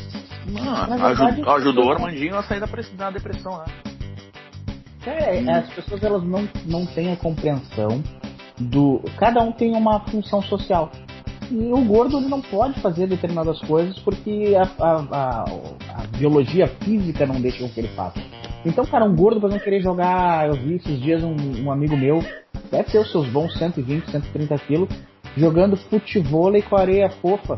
Mano, 0.49 0.97
verdade, 0.97 1.41
aju- 1.41 1.49
ajudou 1.49 1.85
o 1.87 1.91
Armandinho 1.91 2.37
a 2.37 2.43
sair 2.43 2.61
da 2.61 3.09
depressão, 3.11 3.57
né? 3.57 3.65
É, 5.05 5.37
é, 5.41 5.51
as 5.59 5.69
pessoas 5.73 6.03
elas 6.03 6.23
não, 6.23 6.47
não 6.65 6.85
têm 6.85 7.13
a 7.13 7.15
compreensão 7.15 8.03
do. 8.59 9.01
Cada 9.17 9.41
um 9.41 9.51
tem 9.51 9.75
uma 9.75 9.99
função 10.01 10.41
social. 10.41 10.91
E 11.49 11.71
o 11.71 11.81
gordo 11.85 12.17
ele 12.17 12.27
não 12.27 12.41
pode 12.41 12.79
fazer 12.81 13.07
determinadas 13.07 13.59
coisas 13.61 13.97
porque 13.99 14.53
a, 14.57 14.83
a, 14.83 14.95
a, 15.11 15.43
a 15.95 16.07
biologia 16.17 16.67
física 16.67 17.25
não 17.25 17.39
deixa 17.39 17.59
com 17.59 17.69
que 17.69 17.79
ele 17.79 17.87
faça. 17.89 18.19
Então, 18.65 18.85
cara, 18.85 19.05
um 19.05 19.15
gordo 19.15 19.39
pra 19.39 19.49
não 19.49 19.59
querer 19.59 19.81
jogar, 19.81 20.47
eu 20.47 20.55
vi 20.55 20.75
esses 20.75 20.99
dias 20.99 21.23
um, 21.23 21.35
um 21.63 21.71
amigo 21.71 21.95
meu, 21.95 22.21
deve 22.69 22.91
ter 22.91 22.99
os 22.99 23.09
seus 23.11 23.27
bons 23.29 23.57
120, 23.57 24.11
130 24.11 24.57
quilos, 24.59 24.89
jogando 25.37 25.77
futebol 25.77 26.51
com 26.63 26.75
areia 26.75 27.09
fofa. 27.09 27.57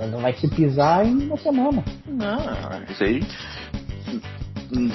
É, 0.00 0.06
não 0.06 0.20
vai 0.20 0.32
se 0.34 0.48
pisar 0.48 1.04
em 1.04 1.26
uma 1.26 1.36
semana. 1.36 1.84
Não, 2.06 2.38
isso 2.88 3.04
aí. 3.04 3.22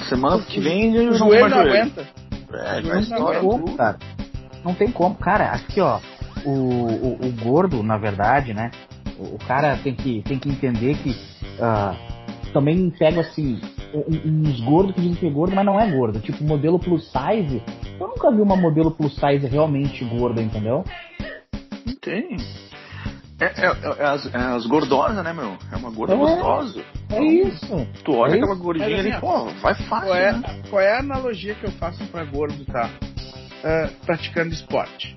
Semana 0.08 0.42
que 0.42 0.58
vem 0.58 1.08
o 1.08 1.12
joelho 1.12 1.48
não 1.48 1.60
aguenta. 1.60 2.08
É, 2.52 2.80
não 2.80 3.04
tem 3.04 3.40
como, 3.40 3.76
cara. 3.76 3.98
Não 4.64 4.74
tem 4.74 4.90
como. 4.90 5.14
Cara, 5.14 5.52
aqui 5.52 5.80
ó, 5.80 6.00
o, 6.44 6.50
o, 6.50 7.26
o 7.26 7.32
gordo, 7.42 7.82
na 7.82 7.96
verdade, 7.96 8.54
né? 8.54 8.70
O, 9.18 9.34
o, 9.34 9.38
cara 9.46 9.76
tem 9.76 9.94
que, 9.94 10.22
tem 10.22 10.38
que 10.38 10.48
entender 10.48 10.96
que 10.98 11.10
uh, 11.10 12.52
também 12.52 12.90
pega 12.90 13.20
assim, 13.20 13.60
uns 13.94 14.60
gordos 14.60 14.94
que 14.94 15.00
dizem 15.00 15.16
que 15.16 15.26
é 15.26 15.30
gordo, 15.30 15.54
mas 15.54 15.64
não 15.64 15.80
é 15.80 15.90
gordo. 15.90 16.20
Tipo, 16.20 16.44
modelo 16.44 16.78
plus 16.78 17.10
size. 17.10 17.62
Eu 17.98 18.08
nunca 18.08 18.30
vi 18.30 18.40
uma 18.40 18.56
modelo 18.56 18.90
plus 18.90 19.14
size 19.14 19.46
realmente 19.46 20.04
gorda, 20.04 20.42
entendeu? 20.42 20.84
Não 21.86 21.94
tem. 21.96 22.36
É, 23.40 23.46
é, 23.46 23.66
é, 23.98 24.04
as, 24.04 24.34
é 24.34 24.38
as 24.38 24.66
gordosas, 24.66 25.24
né, 25.24 25.32
meu? 25.32 25.56
É 25.72 25.76
uma 25.76 25.90
gorda 25.90 26.12
É. 26.12 26.16
gostosa. 26.16 26.84
É 27.10 27.22
isso. 27.24 27.86
Tu 28.04 28.12
olha 28.12 28.32
É 28.32 28.36
aquela 28.36 28.52
isso. 28.52 28.62
gordinha 28.62 28.98
ali, 28.98 29.10
assim, 29.10 29.20
pô, 29.20 29.44
vai 29.62 29.74
fácil. 29.74 30.06
Qual 30.08 30.14
é, 30.14 30.32
né? 30.32 30.62
qual 30.68 30.82
é 30.82 30.96
a 30.96 31.00
analogia 31.00 31.54
que 31.54 31.64
eu 31.64 31.72
faço 31.72 32.04
pra 32.08 32.22
gordo, 32.24 32.64
tá? 32.66 32.90
Ah, 33.64 33.90
praticando 34.06 34.54
esporte. 34.54 35.14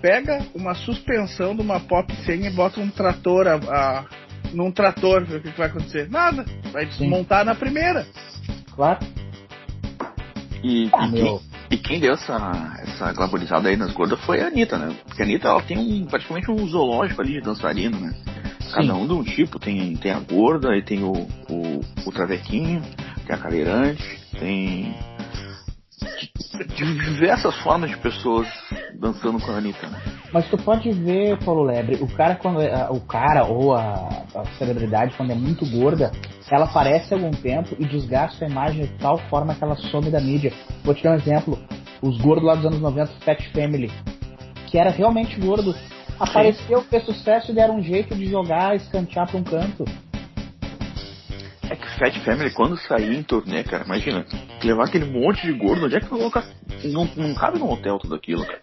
Pega 0.00 0.44
uma 0.54 0.74
suspensão 0.74 1.54
de 1.54 1.62
uma 1.62 1.80
Pop 1.80 2.12
100 2.24 2.46
e 2.46 2.50
bota 2.50 2.80
um 2.80 2.90
trator 2.90 3.46
a, 3.46 3.54
a- 3.54 4.04
num 4.52 4.70
trator, 4.70 5.22
o 5.22 5.26
que, 5.40 5.50
que 5.52 5.58
vai 5.58 5.68
acontecer? 5.68 6.08
Nada. 6.10 6.44
Vai 6.72 6.86
desmontar 6.86 7.44
na 7.44 7.54
primeira. 7.54 8.06
Claro. 8.74 8.98
E, 10.62 10.88
Ah, 10.92 11.06
e 11.06 11.10
meu. 11.10 11.40
quem, 11.68 11.78
e 11.78 11.82
quem 11.82 12.00
deu 12.00 12.14
essa, 12.14 12.76
essa 12.82 13.12
glamorizada 13.12 13.68
aí 13.68 13.76
nas 13.76 13.92
gordas 13.92 14.20
foi 14.24 14.40
a 14.40 14.46
Anitta, 14.48 14.78
né? 14.78 14.94
Porque 15.06 15.22
a 15.22 15.24
Anitta 15.24 15.48
ela 15.48 15.62
tem 15.62 15.78
um, 15.78 16.06
praticamente 16.06 16.50
um 16.50 16.66
zoológico 16.66 17.20
ali 17.20 17.34
de 17.34 17.40
dançarino, 17.40 17.98
né? 17.98 18.14
Cada 18.72 18.94
um 18.94 19.06
de 19.06 19.12
um 19.12 19.22
tipo, 19.24 19.58
tem, 19.58 19.96
tem 19.96 20.12
a 20.12 20.18
gorda, 20.20 20.70
aí 20.70 20.82
tem 20.82 21.02
o, 21.02 21.12
o, 21.12 21.80
o 22.04 22.12
travequinho, 22.12 22.82
tem 23.26 23.34
a 23.34 23.38
cadeirante, 23.38 24.02
tem 24.38 24.94
diversas 26.76 27.54
formas 27.62 27.90
de 27.90 27.96
pessoas 27.98 28.46
dançando 28.94 29.40
com 29.40 29.50
a 29.52 29.56
Anitta, 29.56 29.88
né? 29.88 30.00
Mas 30.32 30.48
tu 30.50 30.56
pode 30.58 30.90
ver, 30.92 31.38
Paulo 31.44 31.62
Lebre, 31.62 31.96
o 31.96 32.08
cara 32.08 32.36
quando 32.36 32.60
é- 32.60 32.88
o 32.90 33.00
cara 33.00 33.44
ou 33.44 33.74
a, 33.74 34.08
a 34.34 34.44
celebridade 34.58 35.14
quando 35.16 35.30
é 35.30 35.34
muito 35.34 35.64
gorda, 35.70 36.10
ela 36.50 36.64
aparece 36.66 37.12
algum 37.14 37.30
tempo 37.30 37.74
e 37.78 37.84
desgasta 37.86 38.44
a 38.44 38.48
imagem 38.48 38.84
de 38.86 38.92
tal 38.98 39.18
forma 39.28 39.54
que 39.54 39.64
ela 39.64 39.76
some 39.76 40.10
da 40.10 40.20
mídia. 40.20 40.52
Vou 40.84 40.94
te 40.94 41.02
dar 41.02 41.12
um 41.12 41.16
exemplo, 41.16 41.58
os 42.02 42.18
gordos 42.20 42.44
lá 42.44 42.54
dos 42.54 42.66
anos 42.66 42.80
90, 42.80 43.12
Fat 43.24 43.42
Family, 43.52 43.90
que 44.66 44.78
era 44.78 44.90
realmente 44.90 45.40
gordo, 45.40 45.74
apareceu, 46.18 46.82
fez 46.82 47.04
sucesso 47.04 47.50
e 47.50 47.54
deram 47.54 47.76
um 47.76 47.82
jeito 47.82 48.14
de 48.14 48.26
jogar, 48.26 48.76
escantear 48.76 49.26
pra 49.28 49.38
um 49.38 49.44
canto. 49.44 49.84
É 51.70 51.74
que 51.76 51.98
Fat 51.98 52.14
Family, 52.24 52.50
quando 52.52 52.76
sair 52.76 53.14
em 53.16 53.22
turnê, 53.22 53.64
cara, 53.64 53.84
imagina, 53.84 54.24
levar 54.62 54.84
aquele 54.84 55.06
monte 55.06 55.42
de 55.46 55.52
gordo, 55.52 55.86
onde 55.86 55.96
é 55.96 56.00
que 56.00 56.06
vai 56.06 56.18
colocar? 56.18 56.44
Não, 56.84 57.04
não 57.16 57.34
cabe 57.34 57.58
num 57.58 57.70
hotel 57.70 57.98
tudo 57.98 58.14
aquilo, 58.14 58.44
cara. 58.46 58.60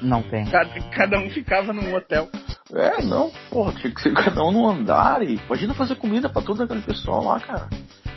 Não 0.00 0.22
tem. 0.22 0.46
Cada, 0.46 0.80
cada 0.90 1.18
um 1.18 1.28
ficava 1.30 1.72
num 1.72 1.94
hotel. 1.94 2.28
É, 2.72 3.02
não, 3.02 3.30
porra, 3.50 3.72
tinha 3.74 3.92
que 3.92 4.00
ser 4.00 4.14
cada 4.14 4.42
um 4.44 4.50
num 4.52 4.68
andar 4.68 5.22
e 5.22 5.38
imagina 5.46 5.74
fazer 5.74 5.96
comida 5.96 6.28
pra 6.28 6.40
todo 6.40 6.62
aquele 6.62 6.80
pessoal 6.80 7.22
lá, 7.24 7.40
cara. 7.40 7.68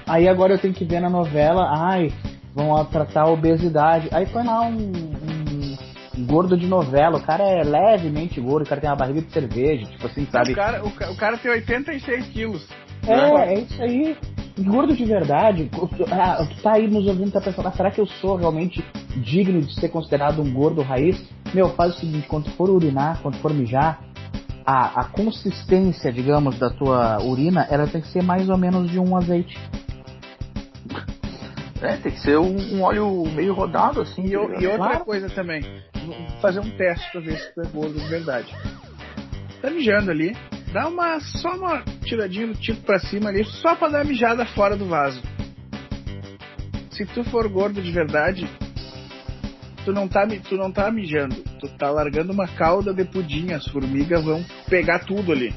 Aí 0.08 0.27
agora 0.27 0.53
eu 0.53 0.60
tenho 0.60 0.74
que 0.74 0.86
ver 0.86 1.01
na 1.01 1.10
novela, 1.10 1.65
ai, 1.75 2.13
vão 2.53 2.84
tratar 2.86 3.24
a 3.24 3.32
obesidade. 3.32 4.08
Aí 4.13 4.25
foi 4.27 4.44
lá 4.44 4.62
um, 4.62 4.77
um- 4.77 5.77
um 6.15 6.25
gordo 6.27 6.56
de 6.56 6.68
novela, 6.68 7.18
o 7.18 7.24
cara 7.24 7.44
é 7.44 7.63
levemente 7.63 8.39
gordo, 8.39 8.65
o 8.65 8.70
cara 8.70 8.80
tem 8.80 8.89
uma 8.89 8.96
barriga 8.96 9.22
de 9.22 9.32
cerveja, 9.32 9.86
tipo 9.88 10.06
assim, 10.06 10.25
sabe? 10.27 10.51
O 10.53 10.56
cara, 10.56 10.84
o, 10.86 10.88
o 10.88 11.15
cara 11.18 11.38
tem 11.38 11.51
86 11.51 12.27
quilos. 12.27 12.65
É, 13.07 13.53
é 13.53 13.60
isso 13.60 13.81
aí. 13.81 14.17
Gordo 14.60 14.95
de 14.95 15.03
verdade, 15.03 15.67
ah, 16.12 16.45
tu 16.45 16.62
tá 16.62 16.74
aí 16.74 16.88
nos 16.88 17.07
ouvindo, 17.07 17.31
tá 17.31 17.41
pensando, 17.41 17.67
ah, 17.67 17.72
será 17.72 17.89
que 17.89 18.00
eu 18.00 18.05
sou 18.05 18.36
realmente 18.36 18.86
digno 19.17 19.60
de 19.62 19.74
ser 19.74 19.89
considerado 19.89 20.43
um 20.43 20.53
gordo 20.53 20.83
raiz? 20.83 21.19
Meu, 21.55 21.69
faz 21.69 21.95
o 21.95 22.00
seguinte, 22.00 22.27
quando 22.27 22.51
for 22.51 22.69
urinar, 22.69 23.19
quando 23.24 23.36
for 23.38 23.51
mijar, 23.51 24.00
a, 24.63 25.01
a 25.01 25.03
consistência, 25.05 26.13
digamos, 26.13 26.60
da 26.60 26.69
tua 26.69 27.17
urina, 27.24 27.67
ela 27.69 27.88
tem 27.88 28.00
que 28.00 28.07
ser 28.10 28.22
mais 28.22 28.48
ou 28.48 28.57
menos 28.57 28.91
de 28.91 29.00
um 29.00 29.17
azeite. 29.17 29.57
É, 31.81 31.98
tem 31.98 32.12
que 32.12 32.19
ser 32.22 32.38
um, 32.38 32.55
um 32.75 32.81
óleo 32.83 33.24
meio 33.33 33.53
rodado, 33.55 34.01
assim. 34.01 34.24
E, 34.25 34.38
o- 34.38 34.48
tá 34.48 34.53
e 34.62 34.67
outra 34.67 34.77
Claro. 34.89 35.05
coisa 35.05 35.29
também, 35.29 35.63
vou 36.05 36.15
fazer 36.41 36.60
um 36.60 36.69
teste 36.77 37.12
pra 37.12 37.22
ver 37.22 37.38
se 37.38 37.53
tu 37.55 37.62
é 37.62 37.65
gordo 37.65 38.00
de 38.00 38.07
verdade. 38.07 38.48
Tá 39.62 39.69
mijando 39.69 40.12
ali, 40.12 40.38
dá 40.74 40.88
uma 40.88 41.20
só 41.20 41.56
uma 41.56 41.84
tiradinha 42.03 42.48
do 42.48 42.56
tipo 42.56 42.82
pra 42.82 43.00
cima 43.00 43.30
ali, 43.30 43.46
só 43.46 43.75
pra 43.75 43.89
dar 43.89 44.03
mijada 44.03 44.46
fora 44.48 44.75
do 44.75 44.88
vaso. 44.88 45.22
Se 46.92 47.06
tu 47.06 47.24
for 47.25 47.48
gordo 47.48 47.82
de 47.82 47.92
verdade, 47.92 48.50
tu 49.86 49.94
não 49.94 50.08
tá, 50.08 50.27
tu 50.50 50.56
não 50.56 50.72
tá 50.72 50.92
mijando, 50.92 51.36
tu 51.60 51.68
tá 51.77 51.92
largando 51.92 52.34
uma 52.34 52.48
cauda 52.48 52.94
de 52.94 53.06
pudim, 53.06 53.51
as 53.53 53.65
formigas 53.68 54.24
vão 54.24 54.44
pegar 54.68 55.00
tudo 55.00 55.32
ali. 55.32 55.53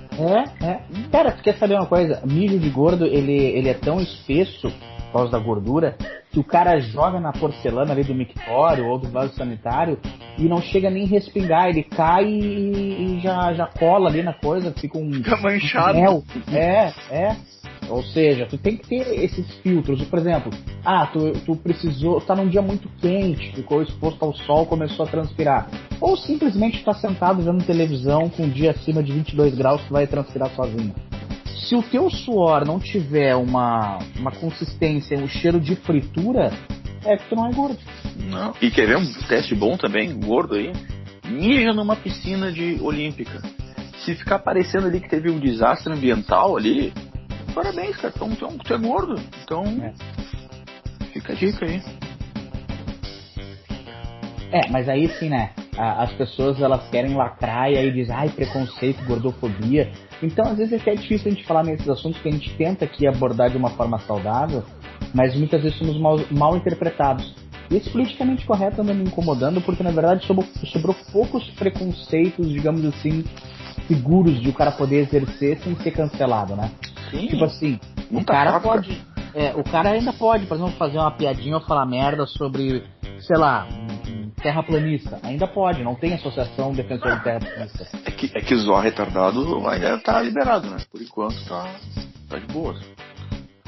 É, 0.61 0.67
é. 0.67 0.81
Cara, 1.11 1.33
tu 1.33 1.43
quer 1.43 1.57
saber 1.57 1.75
uma 1.75 1.87
coisa? 1.87 2.23
Milho 2.27 2.59
de 2.59 2.69
gordo, 2.69 3.07
ele, 3.07 3.33
ele 3.33 3.69
é 3.69 3.75
tão 3.75 4.01
espesso, 4.01 4.71
por 4.71 5.13
causa 5.13 5.33
da 5.33 5.39
gordura, 5.39 5.97
que 6.37 6.40
o 6.40 6.45
cara 6.45 6.78
joga 6.81 7.19
na 7.19 7.33
porcelana 7.33 7.93
ali 7.93 8.05
do 8.05 8.14
mictório 8.14 8.87
ou 8.87 8.99
do 8.99 9.09
vaso 9.09 9.33
sanitário 9.35 9.99
e 10.38 10.43
não 10.43 10.61
chega 10.61 10.90
nem 10.90 11.07
respingar, 11.07 11.71
ele 11.71 11.83
cai 11.83 12.26
e, 12.26 13.16
e 13.16 13.21
já, 13.23 13.55
já 13.55 13.66
cola 13.66 14.11
ali 14.11 14.23
na 14.23 14.35
coisa, 14.35 14.71
fica 14.73 14.99
um 14.99 15.11
Fica 15.14 15.35
manchado. 15.38 15.99
mel. 15.99 16.23
É, 16.52 16.93
é. 17.11 17.37
Ou 17.88 18.02
seja, 18.02 18.45
tu 18.45 18.59
tem 18.59 18.76
que 18.76 18.87
ter 18.87 19.25
esses 19.25 19.50
filtros. 19.62 20.05
Por 20.05 20.19
exemplo, 20.19 20.52
ah, 20.85 21.07
tu, 21.07 21.33
tu 21.47 21.57
precisou, 21.57 22.21
tá 22.21 22.37
num 22.37 22.49
dia 22.49 22.61
muito 22.61 22.87
quente, 23.00 23.55
ficou 23.55 23.81
exposto 23.83 24.23
ao 24.23 24.35
sol, 24.35 24.66
começou 24.66 25.07
a 25.07 25.09
transpirar. 25.09 25.71
Ou 26.02 26.19
simplesmente 26.19 26.85
tá 26.85 26.93
sentado 26.93 27.40
vendo 27.40 27.64
televisão 27.64 28.28
com 28.28 28.43
um 28.43 28.50
dia 28.50 28.73
acima 28.73 29.02
de 29.02 29.11
22 29.11 29.55
graus, 29.55 29.81
tu 29.87 29.93
vai 29.95 30.07
transpirar 30.07 30.50
sozinho. 30.50 30.95
Se 31.61 31.75
o 31.75 31.83
teu 31.83 32.09
suor 32.11 32.65
não 32.65 32.79
tiver 32.79 33.35
uma, 33.35 33.99
uma 34.19 34.31
consistência, 34.31 35.19
um 35.19 35.27
cheiro 35.29 35.61
de 35.61 35.75
fritura, 35.75 36.53
é 37.05 37.17
que 37.17 37.29
tu 37.29 37.35
não 37.37 37.47
é 37.49 37.53
gordo. 37.53 37.79
Não. 38.31 38.55
E 38.61 38.71
quer 38.71 38.87
ver 38.87 38.97
um 38.97 39.13
teste 39.29 39.55
bom 39.55 39.77
também, 39.77 40.19
gordo 40.21 40.55
aí? 40.55 40.73
Mija 41.25 41.73
numa 41.73 41.97
piscina 41.97 42.53
de 42.53 42.79
olímpica. 42.81 43.43
Se 44.05 44.15
ficar 44.15 44.39
parecendo 44.39 44.87
ali 44.87 45.01
que 45.01 45.09
teve 45.09 45.31
um 45.31 45.39
desastre 45.41 45.93
ambiental 45.93 46.57
ali, 46.57 46.93
parabéns, 47.55 47.97
cara. 47.97 48.13
Então, 48.15 48.31
então 48.31 48.59
tu 48.59 48.75
é 48.75 48.79
gordo. 48.79 49.21
Então, 49.43 49.65
É. 49.65 49.93
fica 51.13 51.33
a 51.33 51.37
dica 51.37 51.67
aí. 51.67 51.83
É, 54.53 54.71
mas 54.71 54.89
aí 54.89 55.09
sim, 55.19 55.29
né? 55.29 55.51
A- 55.76 56.02
As 56.02 56.12
pessoas 56.12 56.61
elas 56.61 56.88
querem 56.90 57.14
lacrar 57.14 57.71
e 57.71 57.76
aí 57.76 57.90
dizem, 57.92 58.14
ai, 58.14 58.28
preconceito, 58.28 59.04
gordofobia. 59.06 59.90
Então, 60.23 60.45
às 60.47 60.56
vezes 60.56 60.87
é 60.87 60.90
é 60.90 60.95
difícil 60.95 61.30
a 61.30 61.35
gente 61.35 61.45
falar 61.47 61.62
nesses 61.64 61.88
assuntos 61.88 62.21
que 62.21 62.28
a 62.28 62.33
gente 62.33 62.50
tenta 62.56 62.85
aqui 62.85 63.06
abordar 63.06 63.50
de 63.50 63.56
uma 63.56 63.71
forma 63.71 63.99
saudável, 64.00 64.62
mas 65.14 65.35
muitas 65.37 65.62
vezes 65.62 65.78
somos 65.78 65.99
mal, 65.99 66.18
mal 66.30 66.56
interpretados. 66.56 67.35
E 67.71 67.76
esse 67.76 67.90
politicamente 67.90 68.47
correto 68.47 68.80
anda 68.80 68.95
me 68.95 69.04
incomodando 69.04 69.61
porque, 69.61 69.83
na 69.83 69.90
verdade, 69.90 70.25
sobrou, 70.25 70.47
sobrou 70.73 70.95
poucos 71.12 71.45
preconceitos, 71.50 72.49
digamos 72.49 72.85
assim, 72.85 73.25
seguros 73.88 74.40
de 74.40 74.49
o 74.49 74.52
cara 74.52 74.73
poder 74.73 75.00
exercer 75.00 75.59
sem 75.59 75.75
ser 75.76 75.90
cancelado, 75.90 76.54
né? 76.56 76.71
Sim. 77.11 77.26
Tipo 77.28 77.45
assim, 77.45 77.80
o 78.11 78.25
cara 78.25 78.52
chato, 78.52 78.62
pode. 78.62 79.02
É, 79.35 79.52
o 79.54 79.62
cara 79.64 79.90
ainda 79.90 80.12
pode, 80.12 80.47
por 80.47 80.54
exemplo, 80.56 80.73
fazer 80.73 80.99
uma 80.99 81.11
piadinha 81.11 81.56
ou 81.56 81.61
falar 81.62 81.85
merda 81.87 82.25
sobre, 82.26 82.83
sei 83.21 83.37
lá, 83.37 83.66
terraplanista. 84.47 85.19
Ainda 85.25 85.49
pode, 85.49 85.83
não 85.83 85.97
tem 85.97 86.15
associação 86.15 86.73
defensor 86.73 87.17
de 87.17 87.25
terraplanista. 87.25 87.88
É 88.05 88.11
que, 88.12 88.31
é 88.33 88.41
que 88.41 88.55
zoar 88.57 88.85
retardado 88.85 89.67
ainda 89.69 89.99
tá 89.99 90.23
liberado, 90.23 90.71
né? 90.71 90.76
Por 90.91 91.03
enquanto 91.03 91.45
tá, 91.49 91.69
tá 92.29 92.38
de 92.38 92.47
boas. 92.47 92.79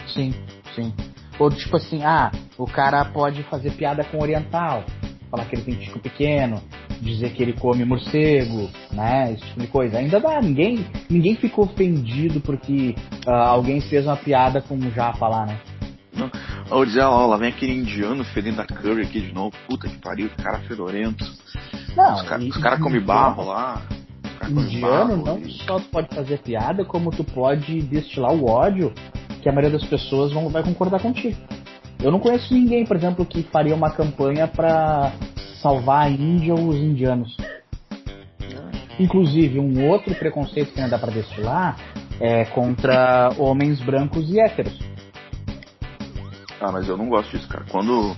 Sim, 0.06 0.32
sim. 0.76 0.94
Ou 1.36 1.50
tipo 1.50 1.76
assim, 1.76 2.04
ah, 2.04 2.30
o 2.56 2.64
cara 2.64 3.04
pode 3.06 3.42
fazer 3.44 3.72
piada 3.72 4.04
com 4.04 4.20
oriental, 4.20 4.84
falar 5.30 5.46
que 5.46 5.56
ele 5.56 5.62
tem 5.62 5.74
tico 5.74 5.98
pequeno, 5.98 6.62
dizer 7.00 7.30
que 7.30 7.42
ele 7.42 7.54
come 7.54 7.84
morcego, 7.84 8.70
né? 8.92 9.32
Esse 9.32 9.44
tipo 9.46 9.60
de 9.60 9.66
coisa. 9.66 9.98
Ainda 9.98 10.20
dá, 10.20 10.40
ninguém, 10.40 10.86
ninguém 11.10 11.34
ficou 11.34 11.64
ofendido 11.64 12.40
porque 12.40 12.94
ah, 13.26 13.48
alguém 13.48 13.80
fez 13.80 14.06
uma 14.06 14.16
piada 14.16 14.62
com 14.62 14.76
um 14.76 14.90
japa 14.92 15.26
lá, 15.26 15.44
né? 15.44 15.58
Ou 16.70 16.84
dizer, 16.84 17.02
ó, 17.02 17.26
lá 17.26 17.36
vem 17.36 17.48
aquele 17.48 17.72
indiano 17.72 18.24
fedendo 18.24 18.60
a 18.60 18.66
curry 18.66 19.02
aqui 19.02 19.20
de 19.20 19.32
novo. 19.32 19.52
Puta 19.68 19.88
que 19.88 19.96
pariu, 19.98 20.28
que 20.28 20.42
cara 20.42 20.58
fedorento. 20.60 21.24
Não, 21.96 22.14
os 22.14 22.22
caras 22.22 22.56
cara 22.56 22.78
comem 22.78 23.00
barro 23.00 23.44
lá. 23.44 23.82
indiano, 24.48 25.16
não 25.16 25.38
e- 25.38 25.52
só 25.66 25.78
tu 25.78 25.88
pode 25.90 26.14
fazer 26.14 26.38
piada, 26.38 26.84
como 26.84 27.10
tu 27.10 27.24
pode 27.24 27.82
destilar 27.82 28.32
o 28.32 28.48
ódio 28.48 28.92
que 29.42 29.48
a 29.48 29.52
maioria 29.52 29.78
das 29.78 29.88
pessoas 29.88 30.32
vão, 30.32 30.48
vai 30.48 30.62
concordar 30.62 31.00
contigo. 31.00 31.36
Eu 32.02 32.12
não 32.12 32.20
conheço 32.20 32.54
ninguém, 32.54 32.84
por 32.84 32.96
exemplo, 32.96 33.26
que 33.26 33.42
faria 33.44 33.74
uma 33.74 33.90
campanha 33.90 34.46
pra 34.46 35.12
salvar 35.60 36.06
a 36.06 36.10
Índia 36.10 36.54
ou 36.54 36.68
os 36.68 36.76
indianos. 36.76 37.36
Inclusive, 39.00 39.58
um 39.58 39.88
outro 39.88 40.14
preconceito 40.14 40.72
que 40.72 40.80
ainda 40.80 40.96
dá 40.96 40.98
pra 40.98 41.12
destilar 41.12 41.76
é 42.20 42.44
contra 42.46 43.30
homens 43.38 43.80
brancos 43.80 44.28
e 44.30 44.40
héteros. 44.40 44.87
Ah, 46.60 46.72
mas 46.72 46.88
eu 46.88 46.96
não 46.96 47.08
gosto 47.08 47.30
disso, 47.30 47.48
cara. 47.48 47.64
Quando. 47.70 48.14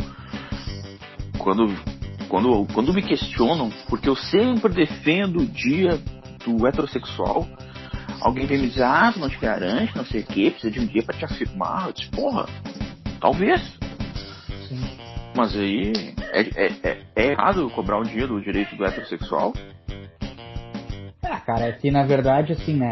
Quando. 1.39 2.01
Quando, 2.29 2.65
quando 2.73 2.95
me 2.95 3.03
questionam, 3.03 3.71
porque 3.89 4.09
eu 4.09 4.15
sempre 4.15 4.73
defendo 4.73 5.41
o 5.41 5.47
dia 5.47 6.01
do 6.45 6.65
heterossexual, 6.65 7.45
alguém 8.21 8.47
vem 8.47 8.59
me 8.59 8.69
dizer, 8.69 8.85
ah, 8.85 9.11
tu 9.13 9.19
não 9.19 9.29
te 9.29 9.37
garante, 9.37 9.97
não 9.97 10.05
sei 10.05 10.21
o 10.21 10.27
que, 10.27 10.51
precisa 10.53 10.73
de 10.73 10.79
um 10.79 10.87
dia 10.87 11.03
pra 11.03 11.17
te 11.17 11.25
afirmar. 11.25 11.89
Eu 11.89 11.93
disse, 11.93 12.09
porra, 12.11 12.47
talvez. 13.21 13.61
Sim. 14.69 14.81
Mas 15.37 15.57
aí 15.57 15.93
é, 16.33 16.41
é, 16.41 16.73
é, 16.83 17.03
é 17.17 17.27
errado 17.33 17.69
cobrar 17.71 17.99
um 17.99 18.05
dia 18.05 18.27
do 18.29 18.41
direito 18.41 18.77
do 18.77 18.85
heterossexual? 18.85 19.53
Ah, 21.23 21.41
cara, 21.41 21.67
é 21.67 21.73
que 21.73 21.91
na 21.91 22.05
verdade, 22.05 22.53
assim, 22.53 22.75
né? 22.75 22.91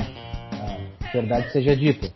A 1.01 1.13
verdade 1.13 1.53
seja 1.53 1.77
dita. 1.77 2.13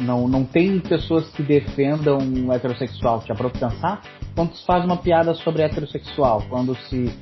Não, 0.00 0.26
não 0.26 0.44
tem 0.44 0.80
pessoas 0.80 1.28
que 1.30 1.42
defendam 1.42 2.18
o 2.18 2.52
heterossexual. 2.52 3.22
Já 3.26 3.34
parou 3.34 3.50
pra 3.50 3.68
pensar? 3.68 4.02
Quando 4.34 4.54
se 4.54 4.64
faz 4.64 4.84
uma 4.84 4.96
piada 4.96 5.34
sobre 5.34 5.62
heterossexual, 5.62 6.42
quando 6.48 6.74
se, 6.74 7.12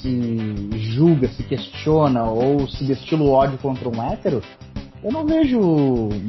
se 0.00 0.70
julga, 0.78 1.28
se 1.28 1.42
questiona 1.42 2.24
ou 2.24 2.68
se 2.68 2.84
destila 2.84 3.22
o 3.22 3.30
ódio 3.30 3.58
contra 3.58 3.88
um 3.88 4.02
hétero, 4.02 4.40
eu 5.02 5.10
não 5.10 5.26
vejo 5.26 5.58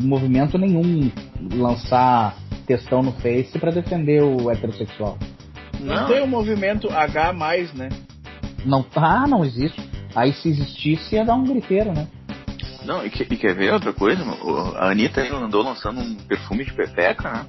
movimento 0.01 0.57
nenhum 0.57 1.11
lançar 1.53 2.35
questão 2.65 3.03
no 3.03 3.11
Face 3.13 3.59
pra 3.59 3.69
defender 3.69 4.23
o 4.23 4.49
heterossexual. 4.49 5.17
Não, 5.79 6.07
tem 6.07 6.21
o 6.21 6.27
movimento 6.27 6.89
H, 6.89 7.33
né? 7.75 7.89
Não, 8.65 8.85
ah, 8.95 9.27
não 9.27 9.43
existe. 9.43 9.81
Aí 10.15 10.33
se 10.33 10.49
existisse 10.49 11.15
ia 11.15 11.25
dar 11.25 11.35
um 11.35 11.43
griteiro, 11.43 11.91
né? 11.93 12.07
Não, 12.85 13.05
e, 13.05 13.09
que- 13.09 13.23
e 13.23 13.37
quer 13.37 13.53
ver 13.55 13.73
outra 13.73 13.93
coisa? 13.93 14.23
A 14.77 14.89
Anitta 14.91 15.21
andou 15.35 15.63
lançando 15.63 15.99
um 16.01 16.15
perfume 16.15 16.65
de 16.65 16.73
pepeca, 16.73 17.29
né? 17.31 17.45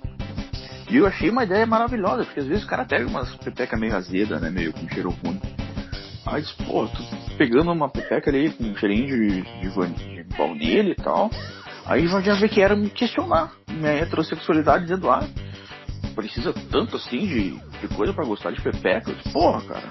E 0.90 0.96
eu 0.96 1.06
achei 1.06 1.30
uma 1.30 1.44
ideia 1.44 1.64
maravilhosa, 1.66 2.24
porque 2.24 2.40
às 2.40 2.46
vezes 2.46 2.64
o 2.64 2.66
cara 2.66 2.84
pega 2.84 3.06
umas 3.06 3.34
pepeca 3.36 3.76
meio 3.78 3.96
azeda, 3.96 4.38
né? 4.38 4.50
Meio 4.50 4.72
com 4.72 4.86
cheiro 4.90 5.10
ruim. 5.24 5.40
Aí 6.26 6.42
diz, 6.42 6.52
pô, 6.52 6.86
tu 6.86 7.02
pegando 7.38 7.72
uma 7.72 7.88
pepeca 7.88 8.30
ali 8.30 8.50
com 8.50 8.64
um 8.64 8.76
cheirinho 8.76 9.08
de, 9.08 9.40
de, 9.60 9.68
van- 9.70 9.90
de 9.90 10.22
baunilha 10.36 10.90
e 10.90 10.94
tal. 10.94 11.30
Aí 11.86 12.06
já 12.06 12.34
vê 12.34 12.48
que 12.48 12.60
era 12.60 12.76
me 12.76 12.90
questionar 12.90 13.52
minha 13.70 13.90
heterossexualidade, 13.92 14.84
dizendo, 14.84 15.10
ah, 15.10 15.26
precisa 16.14 16.52
tanto 16.70 16.96
assim 16.96 17.26
de, 17.26 17.50
de 17.80 17.88
coisa 17.96 18.12
pra 18.12 18.24
gostar 18.24 18.50
de 18.52 18.60
pepeca. 18.60 19.10
Eu 19.10 19.14
disse, 19.16 19.30
Porra, 19.30 19.62
cara. 19.62 19.90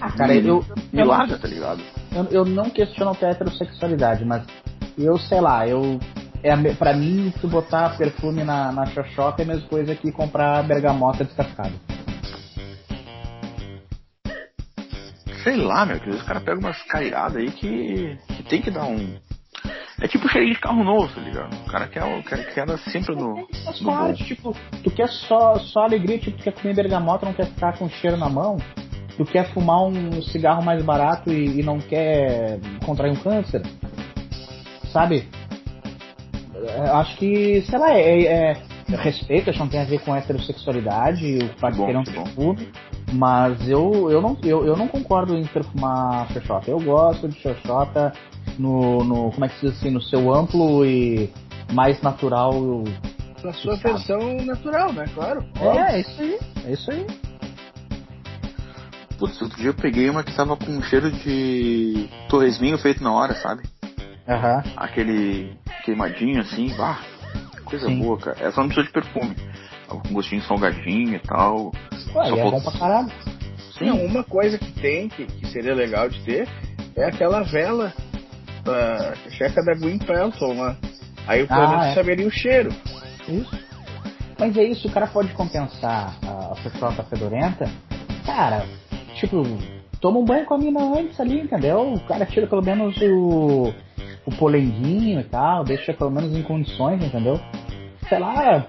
Ah, 0.00 0.10
cara, 0.10 0.34
eu, 0.34 0.64
me 0.92 1.00
eu, 1.02 1.06
larga, 1.06 1.38
tá 1.38 1.48
ligado? 1.48 1.80
Eu, 2.16 2.24
eu 2.30 2.44
não 2.44 2.70
questiono 2.70 3.10
a 3.20 3.26
heterossexualidade, 3.26 4.24
mas 4.24 4.42
eu 4.98 5.18
sei 5.18 5.40
lá, 5.40 5.66
eu. 5.68 5.98
É, 6.42 6.54
pra 6.74 6.94
mim, 6.94 7.32
tu 7.40 7.48
botar 7.48 7.96
perfume 7.96 8.44
na, 8.44 8.70
na 8.70 8.86
xoxota 8.86 9.42
é 9.42 9.44
a 9.44 9.48
mesma 9.48 9.68
coisa 9.68 9.94
que 9.96 10.12
comprar 10.12 10.62
bergamota 10.62 11.24
descascada. 11.24 11.72
Sei 15.42 15.56
lá, 15.56 15.84
meu, 15.86 15.96
que 15.98 16.04
às 16.04 16.06
vezes 16.10 16.22
o 16.22 16.26
cara 16.26 16.40
pega 16.40 16.58
umas 16.58 16.82
cairadas 16.84 17.36
aí 17.36 17.50
que, 17.50 18.18
que 18.36 18.42
tem 18.44 18.60
que 18.62 18.70
dar 18.70 18.84
um. 18.84 19.16
É 20.00 20.06
tipo 20.06 20.28
cheirinho 20.28 20.54
de 20.54 20.60
carro 20.60 20.84
novo, 20.84 21.12
tá 21.14 21.20
ligado? 21.20 21.54
O 21.54 21.70
cara 21.70 21.86
quer, 21.88 22.04
o- 22.04 22.22
quer, 22.22 22.52
quer 22.52 22.62
andar 22.62 22.78
sempre 22.78 23.14
no. 23.14 23.46
Parte, 23.84 24.24
tipo, 24.24 24.54
tu 24.84 24.90
quer 24.90 25.08
só, 25.08 25.56
só 25.58 25.84
alegria, 25.84 26.18
tipo, 26.18 26.36
tu 26.36 26.44
quer 26.44 26.52
comer 26.52 26.74
bergamota, 26.74 27.26
não 27.26 27.32
quer 27.32 27.46
ficar 27.46 27.76
com 27.78 27.88
cheiro 27.88 28.16
na 28.16 28.28
mão. 28.28 28.56
Tu 29.16 29.24
quer 29.24 29.52
fumar 29.52 29.82
um 29.84 30.20
cigarro 30.22 30.62
mais 30.62 30.84
barato 30.84 31.32
e, 31.32 31.60
e 31.60 31.62
não 31.62 31.78
quer 31.78 32.58
contrair 32.84 33.12
um 33.12 33.16
câncer. 33.16 33.62
Sabe? 34.92 35.26
É, 36.68 36.80
Acho 36.90 37.16
que, 37.16 37.62
sei 37.62 37.78
lá, 37.78 37.92
é, 37.92 38.22
é- 38.24 38.56
eu 38.88 38.98
respeito, 38.98 39.50
acho 39.50 39.58
que 39.58 39.64
não 39.64 39.70
tem 39.70 39.80
a 39.80 39.84
ver 39.84 39.98
com 40.00 40.14
heterossexualidade, 40.14 41.38
o 41.38 41.58
fato 41.58 41.74
de 41.76 41.84
querer 41.84 41.98
um 41.98 42.04
perfume, 42.04 42.68
mas 43.12 43.68
eu, 43.68 44.10
eu, 44.10 44.22
não, 44.22 44.36
eu, 44.44 44.64
eu 44.64 44.76
não 44.76 44.86
concordo 44.86 45.36
em 45.36 45.44
perfumar 45.44 46.30
xoxota. 46.32 46.70
Eu 46.70 46.78
gosto 46.80 47.28
de 47.28 47.40
xoxota 47.40 48.12
no, 48.58 49.02
no, 49.02 49.32
como 49.32 49.44
é 49.44 49.48
que 49.48 49.58
se 49.58 49.66
diz 49.66 49.76
assim, 49.76 49.90
no 49.90 50.00
seu 50.00 50.32
amplo 50.32 50.84
e 50.86 51.32
mais 51.72 52.00
natural 52.00 52.52
Na 53.42 53.52
sua 53.54 53.76
versão 53.76 54.18
natural, 54.44 54.92
né? 54.92 55.04
Claro. 55.14 55.44
é, 55.60 55.96
é 55.96 56.00
isso 56.00 56.22
aí. 56.22 56.38
É 56.66 56.72
isso 56.72 56.90
aí. 56.90 57.06
Putz, 59.18 59.40
outro 59.40 59.56
dia 59.58 59.70
eu 59.70 59.74
peguei 59.74 60.10
uma 60.10 60.22
que 60.22 60.34
tava 60.36 60.56
com 60.56 60.70
um 60.70 60.82
cheiro 60.82 61.10
de 61.10 62.08
torresminho 62.28 62.76
feito 62.78 63.02
na 63.02 63.12
hora, 63.12 63.34
sabe? 63.36 63.62
Aham. 64.28 64.62
Aquele 64.76 65.56
queimadinho 65.84 66.40
assim, 66.40 66.74
bah, 66.76 66.98
coisa 67.64 67.86
Sim. 67.86 68.00
boa, 68.00 68.18
cara. 68.18 68.36
Essa 68.40 68.60
não 68.60 68.68
precisa 68.68 68.86
de 68.86 68.92
perfume. 68.92 69.34
Tava 69.88 70.00
com 70.00 70.12
gostinho 70.12 70.42
salgadinho 70.42 71.14
e 71.14 71.18
tal. 71.20 71.72
Ué, 72.14 72.28
Só 72.28 72.36
e 72.36 72.40
é 72.40 72.50
bom 72.50 72.60
pra 72.60 72.72
caralho. 72.72 73.10
Sim, 73.78 73.86
Não, 73.86 74.04
uma 74.04 74.24
coisa 74.24 74.58
que 74.58 74.72
tem, 74.72 75.08
que, 75.08 75.26
que 75.26 75.46
seria 75.48 75.74
legal 75.74 76.08
de 76.08 76.20
ter, 76.24 76.48
é 76.96 77.04
aquela 77.04 77.42
vela 77.42 77.92
da 78.64 79.14
checa 79.30 79.62
da 79.64 79.74
Gwyn 79.74 79.98
Pelton 79.98 80.60
lá. 80.60 80.76
Aí 81.26 81.42
o 81.42 81.46
Ah, 81.48 81.54
pelo 81.56 81.68
menos 81.70 81.86
é. 81.86 81.94
saberia 81.94 82.26
o 82.26 82.30
cheiro. 82.30 82.70
Isso. 83.28 83.66
Mas 84.38 84.56
é 84.56 84.64
isso, 84.64 84.88
o 84.88 84.90
cara 84.90 85.06
pode 85.06 85.32
compensar 85.34 86.16
a, 86.26 86.52
a 86.52 86.54
xoxota 86.56 87.02
fedorenta. 87.04 87.70
Cara, 88.24 88.66
tipo, 89.16 89.42
toma 90.00 90.18
um 90.18 90.24
banho 90.24 90.46
com 90.46 90.54
a 90.54 90.58
mina 90.58 90.80
antes 90.82 91.18
ali, 91.20 91.40
entendeu? 91.40 91.94
O 91.94 92.00
cara 92.00 92.24
tira 92.26 92.46
pelo 92.46 92.62
menos 92.62 92.96
o, 93.02 93.72
o 94.24 94.30
polenguinho 94.38 95.20
e 95.20 95.24
tal, 95.24 95.64
deixa 95.64 95.92
pelo 95.92 96.10
menos 96.10 96.34
em 96.36 96.42
condições, 96.42 97.02
entendeu? 97.02 97.40
Sei 98.08 98.18
lá, 98.20 98.64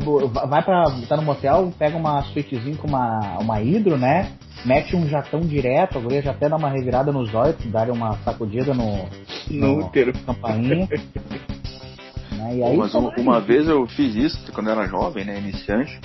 vai 0.48 0.64
pra. 0.64 0.86
tá 1.08 1.16
no 1.16 1.22
motel, 1.22 1.72
pega 1.78 1.96
uma 1.96 2.24
suítezinha 2.24 2.76
com 2.76 2.88
uma, 2.88 3.38
uma 3.40 3.62
hidro, 3.62 3.96
né? 3.98 4.32
Mete 4.66 4.96
um 4.96 5.08
jatão 5.08 5.42
direto, 5.42 6.00
a 6.00 6.02
guria 6.02 6.24
já 6.24 6.32
até 6.32 6.50
dá 6.50 6.56
uma 6.56 6.70
revirada 6.70 7.12
nos 7.12 7.32
olhos, 7.36 7.56
dá 7.66 7.84
uma 7.84 8.18
sacudida 8.18 8.74
no, 8.74 9.06
No 9.52 9.86
útero. 9.86 10.12
campainha. 10.26 10.88
né? 12.34 12.56
E 12.56 12.60
Pô, 12.62 12.74
mas 12.78 12.96
um- 12.96 13.08
lá, 13.08 13.14
uma 13.20 13.40
vez 13.40 13.68
eu 13.68 13.86
fiz 13.88 14.16
isso 14.16 14.52
quando 14.52 14.68
eu 14.68 14.74
era 14.74 14.88
jovem, 14.88 15.24
né, 15.24 15.38
iniciante. 15.38 16.00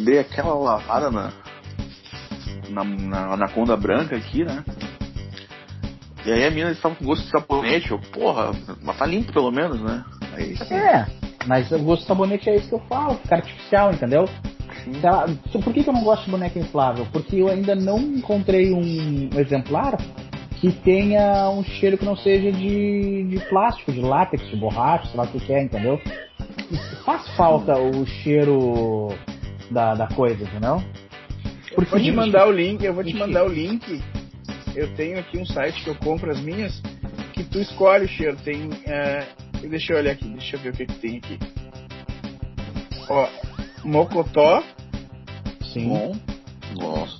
Dei 0.00 0.18
aquela 0.18 0.54
lavada 0.54 1.10
na, 1.12 1.32
na, 2.70 2.84
na, 2.84 3.36
na 3.36 3.48
conda 3.48 3.76
branca 3.76 4.16
aqui, 4.16 4.44
né? 4.44 4.64
E 6.24 6.30
aí 6.32 6.44
a 6.46 6.50
mina 6.50 6.70
estava 6.70 6.94
com 6.94 7.04
gosto 7.04 7.24
de 7.24 7.30
sabonete, 7.30 7.90
eu, 7.90 7.98
porra, 8.12 8.52
mas 8.82 8.98
tá 8.98 9.06
limpo 9.06 9.32
pelo 9.32 9.50
menos, 9.50 9.80
né? 9.80 10.04
Aí, 10.34 10.54
É, 10.70 11.06
mas 11.46 11.70
o 11.72 11.78
gosto 11.78 12.02
do 12.02 12.08
sabonete 12.08 12.48
é 12.50 12.56
isso 12.56 12.68
que 12.68 12.74
eu 12.74 12.80
falo, 12.80 13.14
fica 13.16 13.36
artificial, 13.36 13.92
entendeu? 13.92 14.28
So- 15.50 15.60
por 15.60 15.72
que, 15.72 15.82
que 15.82 15.88
eu 15.88 15.94
não 15.94 16.02
gosto 16.04 16.24
de 16.24 16.30
boneca 16.30 16.58
inflável? 16.58 17.06
Porque 17.12 17.36
eu 17.36 17.48
ainda 17.48 17.74
não 17.74 17.98
encontrei 17.98 18.72
um 18.72 19.28
exemplar 19.38 19.96
que 20.60 20.70
tenha 20.72 21.48
um 21.50 21.62
cheiro 21.64 21.96
que 21.96 22.04
não 22.04 22.16
seja 22.16 22.52
de, 22.52 23.24
de 23.24 23.40
plástico, 23.48 23.90
de 23.92 24.00
látex, 24.00 24.46
de 24.48 24.56
borracha, 24.56 25.06
sei 25.06 25.16
lá 25.16 25.24
o 25.24 25.28
que 25.28 25.40
que 25.40 25.52
é, 25.52 25.62
entendeu? 25.62 26.00
Faz 27.04 27.26
falta 27.36 27.78
o 27.78 28.06
cheiro 28.06 29.08
da, 29.70 29.94
da 29.94 30.06
coisa, 30.08 30.44
entendeu? 30.44 30.82
Eu 31.70 31.84
vou 31.84 32.00
te 32.00 32.12
mandar 32.12 32.48
o 32.48 32.52
link, 32.52 32.82
eu 32.84 32.94
vou 32.94 33.04
te 33.04 33.14
mandar 33.14 33.44
o 33.44 33.48
link. 33.48 34.02
Eu 34.74 34.94
tenho 34.94 35.18
aqui 35.18 35.38
um 35.38 35.46
site 35.46 35.82
que 35.82 35.90
eu 35.90 35.94
compro 35.96 36.30
as 36.30 36.40
minhas, 36.40 36.80
que 37.32 37.44
tu 37.44 37.58
escolhe 37.58 38.04
o 38.04 38.08
cheiro. 38.08 38.36
Tem. 38.36 38.70
é, 38.86 39.26
deixa 39.68 39.92
eu 39.92 39.98
olhar 39.98 40.12
aqui, 40.12 40.28
deixa 40.28 40.56
eu 40.56 40.60
ver 40.60 40.70
o 40.70 40.76
que, 40.76 40.86
que 40.86 40.94
tem 40.94 41.18
aqui. 41.18 41.38
Ó, 43.08 43.28
Mocotó. 43.84 44.62
Sim. 45.72 45.88
bom. 45.88 46.16
Nossa. 46.78 47.18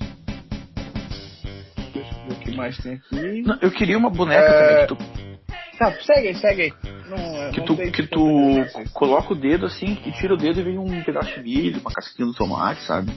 Deixa 1.93 2.11
eu 2.15 2.29
ver 2.29 2.33
o 2.33 2.41
que 2.41 2.57
mais 2.57 2.77
tem 2.79 2.95
aqui. 2.95 3.43
Não, 3.43 3.59
eu 3.61 3.71
queria 3.71 3.99
uma 3.99 4.11
boneca 4.11 4.45
É, 4.45 4.87
também 4.87 4.87
que 4.87 4.95
tu, 4.95 5.31
Tá, 5.79 5.93
segue 6.03 6.29
aí, 6.29 6.35
segue 6.35 6.63
aí. 6.63 6.73
Não, 7.09 7.51
que 7.53 7.61
tu, 7.63 7.77
que 7.91 8.07
tu 8.07 8.91
coloca 8.93 9.33
o 9.33 9.37
dedo 9.37 9.65
assim, 9.67 9.99
e 10.05 10.13
tira 10.13 10.35
o 10.35 10.37
dedo 10.37 10.61
e 10.61 10.63
vem 10.63 10.79
um 10.79 11.03
pedaço 11.03 11.33
de 11.35 11.43
milho, 11.43 11.81
uma 11.81 11.91
casquinha 11.91 12.27
do 12.27 12.35
tomate, 12.35 12.83
sabe? 12.85 13.11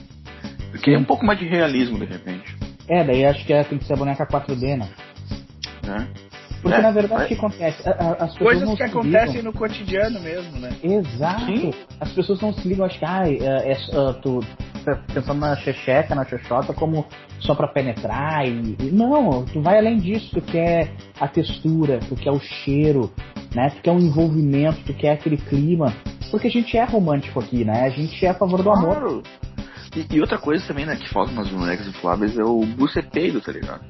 Eu 0.74 0.80
queria 0.80 0.98
um 0.98 1.04
pouco 1.04 1.24
mais 1.24 1.38
de 1.38 1.46
realismo 1.46 1.98
de 1.98 2.04
repente, 2.06 2.56
É, 2.88 3.02
daí 3.04 3.24
acho 3.24 3.44
que 3.46 3.52
é, 3.52 3.62
tem 3.64 3.78
que 3.78 3.84
ser 3.84 3.94
a 3.94 3.96
boneca 3.96 4.26
4D, 4.26 4.76
né? 4.76 4.88
né? 5.86 6.08
Porque 6.60 6.76
É, 6.78 6.82
na 6.82 6.90
verdade 6.90 7.14
mas- 7.14 7.24
o 7.24 7.28
que 7.28 7.34
acontece? 7.34 7.88
A- 7.88 7.92
a- 7.92 8.10
As 8.12 8.32
pessoas 8.32 8.38
Coisas 8.38 8.68
não 8.68 8.76
que 8.76 8.82
se 8.82 8.88
ligam. 8.88 9.00
acontecem 9.00 9.42
no 9.42 9.52
cotidiano 9.52 10.20
mesmo, 10.20 10.58
né? 10.58 10.70
Exato. 10.82 11.44
Sim. 11.46 11.70
As 12.00 12.10
pessoas 12.12 12.40
não 12.40 12.52
se 12.54 12.66
ligam, 12.66 12.86
acho 12.86 12.98
que 12.98 13.04
ai, 13.04 13.38
é, 13.40 13.72
é, 13.72 13.76
ah, 13.92 14.14
tu, 14.14 14.40
pensando 15.12 15.40
na 15.40 15.56
checheca, 15.56 16.14
na 16.14 16.24
xoxota, 16.24 16.72
como 16.74 17.06
só 17.38 17.54
para 17.54 17.68
penetrar 17.68 18.46
e, 18.46 18.76
e, 18.80 18.90
Não, 18.90 19.44
tu 19.44 19.60
vai 19.60 19.78
além 19.78 19.98
disso, 19.98 20.30
tu 20.32 20.40
quer 20.42 20.90
a 21.20 21.28
textura, 21.28 22.00
tu 22.08 22.14
quer 22.16 22.30
o 22.30 22.40
cheiro, 22.40 23.10
né? 23.54 23.68
Tu 23.70 23.82
quer 23.82 23.92
o 23.92 23.98
envolvimento, 23.98 24.78
tu 24.86 24.94
quer 24.94 25.12
aquele 25.12 25.36
clima. 25.36 25.92
Porque 26.30 26.48
a 26.48 26.50
gente 26.50 26.76
é 26.76 26.84
romântico 26.84 27.40
aqui, 27.40 27.62
né? 27.64 27.82
A 27.84 27.90
gente 27.90 28.24
é 28.24 28.30
a 28.30 28.34
favor 28.34 28.62
do 28.62 28.70
amor. 28.70 29.22
E, 29.96 30.06
e 30.10 30.20
outra 30.20 30.38
coisa 30.38 30.66
também, 30.66 30.86
né, 30.86 30.96
que 30.96 31.08
falta 31.08 31.32
nas 31.32 31.48
bonecas 31.48 31.86
infláveis 31.86 32.36
é 32.36 32.44
o 32.44 32.64
buceteiro, 32.66 33.40
tá 33.40 33.52
ligado? 33.52 33.84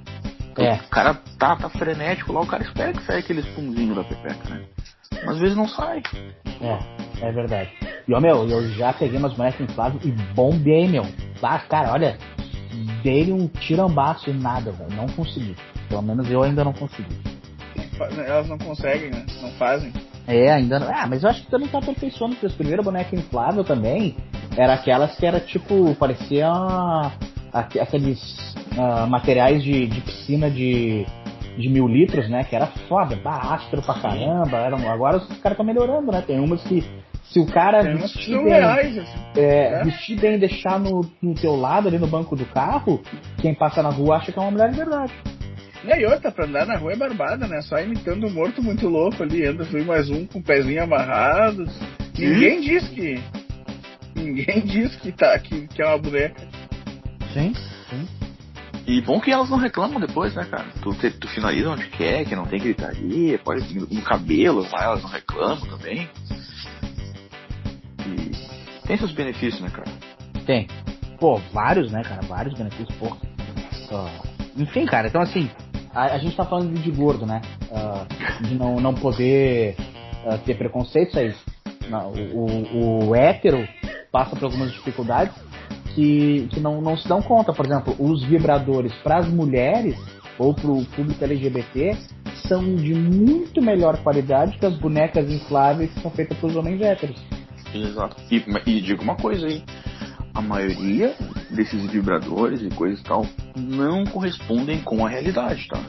Então, 0.52 0.64
É. 0.64 0.74
O 0.74 0.88
cara 0.88 1.14
tá, 1.38 1.56
tá 1.56 1.68
frenético 1.68 2.32
lá, 2.32 2.40
o 2.40 2.46
cara 2.46 2.62
espera 2.62 2.92
que 2.92 3.02
saia 3.04 3.18
aquele 3.18 3.40
espumzinho 3.40 3.94
da 3.94 4.04
pepeca, 4.04 4.48
né? 4.48 4.64
Mas 5.24 5.36
às 5.36 5.38
vezes 5.38 5.56
não 5.56 5.68
sai. 5.68 6.02
É, 6.60 7.26
é 7.26 7.32
verdade. 7.32 7.70
E, 8.06 8.14
ó, 8.14 8.20
meu, 8.20 8.48
eu 8.48 8.68
já 8.72 8.92
peguei 8.92 9.18
umas 9.18 9.32
bonecas 9.34 9.60
infláveis 9.60 10.04
e 10.04 10.10
bombei, 10.34 10.86
meu. 10.86 11.06
Ah, 11.42 11.58
cara, 11.58 11.92
olha, 11.92 12.18
dei 13.02 13.32
um 13.32 13.48
tirambaço 13.48 14.30
e 14.30 14.32
nada, 14.32 14.72
velho. 14.72 14.94
Não 14.94 15.06
consegui. 15.08 15.56
Pelo 15.88 16.02
menos 16.02 16.30
eu 16.30 16.42
ainda 16.42 16.64
não 16.64 16.72
consegui. 16.72 17.16
Elas 18.26 18.48
não 18.48 18.58
conseguem, 18.58 19.10
né? 19.10 19.24
Não 19.40 19.50
fazem. 19.52 19.92
É, 20.26 20.52
ainda 20.52 20.78
não. 20.78 20.88
Ah, 20.88 21.06
mas 21.06 21.22
eu 21.22 21.30
acho 21.30 21.42
que 21.42 21.50
também 21.50 21.68
tá 21.68 21.78
aperfeiçoando, 21.78 22.34
porque 22.34 22.46
as 22.46 22.54
primeiras 22.54 22.84
bonecas 22.84 23.18
infláveis 23.18 23.66
também 23.66 24.16
era 24.56 24.74
aquelas 24.74 25.16
que 25.16 25.26
era 25.26 25.40
tipo, 25.40 25.94
parecia 25.96 26.48
aque- 27.52 27.80
aqueles 27.80 28.18
ah, 28.78 29.06
materiais 29.06 29.62
de, 29.62 29.86
de 29.86 30.00
piscina 30.00 30.50
de, 30.50 31.04
de 31.58 31.68
mil 31.68 31.86
litros, 31.88 32.28
né? 32.28 32.44
Que 32.44 32.54
era 32.56 32.66
foda, 32.88 33.16
bah, 33.16 33.54
áspero 33.54 33.82
pra 33.82 33.94
caramba. 33.94 34.58
Eram, 34.58 34.88
agora 34.90 35.16
os 35.18 35.26
caras 35.38 35.52
estão 35.52 35.64
melhorando, 35.64 36.10
né? 36.12 36.22
Tem 36.26 36.38
umas 36.40 36.62
que 36.62 36.84
se 37.24 37.40
o 37.40 37.46
cara 37.46 37.82
Tem 37.82 37.96
vestir 37.96 38.36
bem, 38.36 38.46
reais, 38.48 38.98
assim. 38.98 39.18
é, 39.36 39.70
né? 39.70 39.84
vestir 39.84 40.20
bem 40.20 40.34
e 40.34 40.38
deixar 40.38 40.78
no, 40.78 41.00
no 41.22 41.34
teu 41.34 41.56
lado 41.56 41.88
ali 41.88 41.98
no 41.98 42.06
banco 42.06 42.36
do 42.36 42.44
carro, 42.44 43.00
quem 43.38 43.54
passa 43.54 43.82
na 43.82 43.88
rua 43.88 44.16
acha 44.16 44.30
que 44.30 44.38
é 44.38 44.42
uma 44.42 44.50
mulher 44.52 44.70
de 44.70 44.76
verdade. 44.76 45.12
E 45.84 46.06
outra, 46.06 46.30
pra 46.30 46.46
andar 46.46 46.64
na 46.66 46.76
rua 46.78 46.92
é 46.92 46.96
barbada, 46.96 47.46
né? 47.46 47.60
Só 47.62 47.78
imitando 47.78 48.26
um 48.26 48.30
morto 48.32 48.62
muito 48.62 48.88
louco 48.88 49.22
ali. 49.22 49.44
Anda 49.46 49.64
fui 49.66 49.82
mais 49.84 50.08
um 50.08 50.24
com 50.26 50.38
o 50.38 50.42
pezinho 50.42 50.82
amarrado. 50.82 51.66
Ninguém 52.18 52.60
diz 52.62 52.88
que. 52.88 53.20
Ninguém 54.24 54.60
diz 54.64 54.94
que, 54.96 55.12
tá, 55.12 55.38
que, 55.38 55.66
que 55.68 55.82
é 55.82 55.86
uma 55.86 55.98
boneca. 55.98 56.46
Sim. 57.32 57.52
E 58.86 59.00
bom 59.00 59.18
que 59.18 59.30
elas 59.30 59.48
não 59.48 59.56
reclamam 59.58 59.98
depois, 59.98 60.34
né, 60.34 60.44
cara? 60.44 60.66
Tu, 60.82 60.94
te- 60.94 61.10
tu 61.10 61.26
finaliza 61.28 61.70
onde 61.70 61.88
quer, 61.88 62.24
que 62.26 62.36
não 62.36 62.44
tem 62.44 62.60
gritaria, 62.60 63.38
pode 63.38 63.62
vir 63.66 63.80
no 63.90 64.02
cabelo, 64.02 64.66
lá 64.70 64.84
elas 64.84 65.02
não 65.02 65.08
reclamam 65.08 65.66
também. 65.66 66.08
E 68.06 68.86
tem 68.86 68.96
seus 68.98 69.12
benefícios, 69.12 69.60
né, 69.62 69.70
cara? 69.70 69.90
Tem. 70.44 70.68
Pô, 71.18 71.38
vários, 71.52 71.90
né, 71.90 72.02
cara? 72.02 72.20
Vários 72.26 72.54
benefícios, 72.54 72.94
pô. 72.98 73.16
Ah, 73.90 74.22
enfim, 74.56 74.84
cara, 74.84 75.08
então 75.08 75.22
assim, 75.22 75.50
a, 75.94 76.04
a 76.14 76.18
gente 76.18 76.36
tá 76.36 76.44
falando 76.44 76.74
de 76.78 76.90
gordo, 76.90 77.24
né? 77.24 77.40
Ah, 77.72 78.04
de 78.42 78.54
não, 78.54 78.76
não 78.76 78.94
poder 78.94 79.76
ah, 80.26 80.36
ter 80.38 80.58
preconceitos 80.58 81.16
aí. 81.16 81.34
Não, 81.88 82.12
o, 82.12 82.46
o, 82.46 83.08
o 83.08 83.14
hétero 83.16 83.66
passa 84.14 84.36
por 84.36 84.44
algumas 84.44 84.70
dificuldades 84.70 85.34
que, 85.92 86.46
que 86.52 86.60
não, 86.60 86.80
não 86.80 86.96
se 86.96 87.08
dão 87.08 87.20
conta. 87.20 87.52
Por 87.52 87.66
exemplo, 87.66 87.96
os 87.98 88.22
vibradores 88.22 88.94
para 89.02 89.18
as 89.18 89.28
mulheres 89.28 89.96
ou 90.38 90.54
para 90.54 90.70
o 90.70 90.84
público 90.84 91.24
LGBT 91.24 91.96
são 92.46 92.76
de 92.76 92.94
muito 92.94 93.60
melhor 93.60 94.00
qualidade 94.04 94.56
que 94.56 94.66
as 94.66 94.76
bonecas 94.76 95.28
infláveis 95.28 95.92
que 95.92 96.00
são 96.00 96.12
feitas 96.12 96.38
pelos 96.38 96.54
homens 96.54 96.80
héteros. 96.80 97.20
Exato. 97.74 98.16
E, 98.30 98.36
e 98.66 98.80
digo 98.80 99.02
uma 99.02 99.16
coisa 99.16 99.46
aí. 99.46 99.64
A 100.32 100.40
maioria 100.40 101.14
desses 101.50 101.90
vibradores 101.90 102.62
e 102.62 102.68
coisas 102.70 103.00
e 103.00 103.04
tal 103.04 103.26
não 103.56 104.04
correspondem 104.04 104.80
com 104.82 105.04
a 105.04 105.08
realidade, 105.08 105.66
tá? 105.68 105.80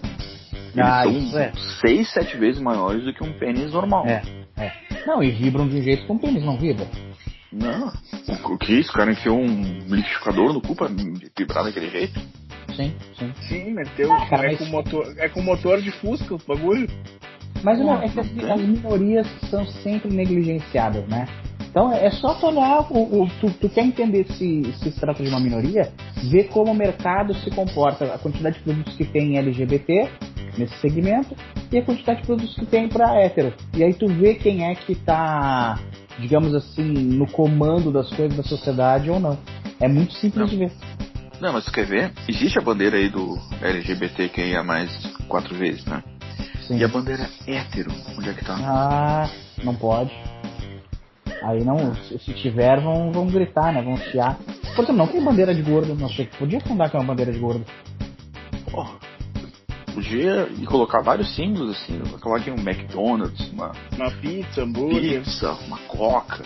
Eles 0.75 0.77
Ah, 0.77 1.03
são 1.03 1.11
isso 1.11 1.37
é. 1.37 1.51
seis, 1.81 2.11
sete 2.11 2.37
vezes 2.37 2.61
maiores 2.61 3.03
do 3.03 3.13
que 3.13 3.23
um 3.23 3.33
pênis 3.33 3.71
normal. 3.71 4.05
É, 4.07 4.21
é. 4.57 4.71
Não, 5.05 5.21
e 5.23 5.31
vibram 5.31 5.67
de 5.67 5.77
um 5.77 5.81
jeito 5.81 6.05
que 6.05 6.11
um 6.11 6.17
pênis 6.17 6.43
não 6.43 6.57
vibra. 6.57 6.87
Não. 7.55 7.91
O 8.53 8.57
que 8.57 8.73
isso? 8.73 8.89
O 8.91 8.93
cara 8.93 9.11
enfiou 9.11 9.39
um 9.39 9.79
liquidificador 9.87 10.53
no 10.53 10.61
cu 10.61 10.75
pra 10.75 10.87
vibrar 11.37 11.63
daquele 11.63 11.89
jeito? 11.89 12.19
Sim, 12.75 12.93
sim. 13.17 13.33
Sim, 13.47 13.71
meteu. 13.73 14.11
Ah, 14.11 14.25
cara, 14.27 14.47
é, 14.47 14.49
mas- 14.51 14.57
com 14.59 14.65
motor, 14.65 15.13
é 15.17 15.29
com 15.29 15.41
motor 15.41 15.81
de 15.81 15.91
Fusca 15.91 16.35
o 16.35 16.41
bagulho. 16.47 16.87
Mas 17.63 17.79
não, 17.79 18.01
é 18.01 18.09
que 18.09 18.19
as, 18.19 18.27
as 18.27 18.61
minorias 18.61 19.27
são 19.49 19.65
sempre 19.65 20.13
negligenciadas, 20.13 21.07
né? 21.07 21.25
Então 21.69 21.91
é 21.91 22.09
só 22.11 22.33
tu 22.35 22.47
olhar, 22.47 22.85
o, 22.91 23.23
o- 23.23 23.29
tu, 23.41 23.49
tu 23.51 23.69
quer 23.69 23.85
entender 23.85 24.25
se, 24.33 24.63
se 24.81 24.91
se 24.91 24.99
trata 24.99 25.23
de 25.23 25.29
uma 25.29 25.39
minoria, 25.39 25.91
ver 26.29 26.45
como 26.49 26.71
o 26.71 26.75
mercado 26.75 27.33
se 27.33 27.49
comporta, 27.51 28.13
a 28.13 28.17
quantidade 28.17 28.57
de 28.57 28.63
produtos 28.63 28.95
que 28.95 29.05
tem 29.05 29.33
em 29.35 29.37
LGBT 29.37 30.09
nesse 30.57 30.75
segmento 30.79 31.35
e 31.71 31.77
a 31.77 31.81
quantidade 31.83 32.21
de 32.21 32.27
produtos 32.27 32.55
que 32.55 32.65
tem 32.65 32.87
para 32.87 33.15
hétero. 33.19 33.53
E 33.75 33.83
aí 33.83 33.93
tu 33.93 34.07
vê 34.07 34.35
quem 34.35 34.65
é 34.69 34.75
que 34.75 34.95
tá, 34.95 35.79
digamos 36.19 36.53
assim, 36.53 36.83
no 36.83 37.29
comando 37.31 37.91
das 37.91 38.09
coisas 38.09 38.35
da 38.37 38.43
sociedade 38.43 39.09
ou 39.09 39.19
não. 39.19 39.37
É 39.79 39.87
muito 39.87 40.13
simples 40.13 40.41
Não. 40.41 40.47
de 40.47 40.57
ver. 40.57 40.71
Não, 41.41 41.51
mas 41.51 41.65
tu 41.65 41.71
quer 41.71 41.85
ver? 41.85 42.13
Existe 42.27 42.57
a 42.57 42.61
bandeira 42.61 42.97
aí 42.97 43.09
do 43.09 43.37
LGBTQIA 43.61 44.63
mais 44.63 44.89
quatro 45.27 45.53
vezes, 45.55 45.85
né? 45.85 46.01
Sim. 46.65 46.77
E 46.77 46.83
a 46.83 46.87
bandeira 46.87 47.29
hétero, 47.45 47.91
onde 48.17 48.29
é 48.29 48.33
que 48.33 48.43
tá? 48.45 48.55
Ah, 48.59 49.29
não 49.63 49.75
pode. 49.75 50.11
Aí 51.43 51.63
não, 51.63 51.93
se, 51.95 52.33
tiver, 52.33 52.81
vão, 52.81 53.11
vão 53.11 53.27
gritar, 53.27 53.71
né? 53.71 53.81
Vão 53.81 53.97
chiar. 53.97 54.37
Por 54.75 54.83
exemplo, 54.83 54.95
não 54.95 55.07
tem 55.07 55.23
bandeira 55.23 55.53
de 55.53 55.61
gordo, 55.61 55.93
não 55.93 56.09
sei. 56.09 56.25
Podia 56.39 56.59
fundar 56.61 56.89
que 56.89 56.95
é 56.95 56.99
uma 56.99 57.05
bandeira 57.05 57.31
de 57.31 57.37
gordo. 57.37 57.65
Porra. 58.71 58.93
Podia 59.95 60.49
e 60.59 60.65
colocar 60.65 61.01
vários 61.01 61.33
símbolos 61.35 61.71
assim, 61.77 61.99
colocar 62.19 62.41
aqui 62.41 62.51
um 62.51 62.55
McDonald's, 62.59 63.49
uma 63.51 63.71
Uma 63.95 64.11
pizza, 64.11 64.61
hambúrguer. 64.63 65.23
pizza, 65.23 65.51
uma 65.65 65.77
coca, 65.87 66.43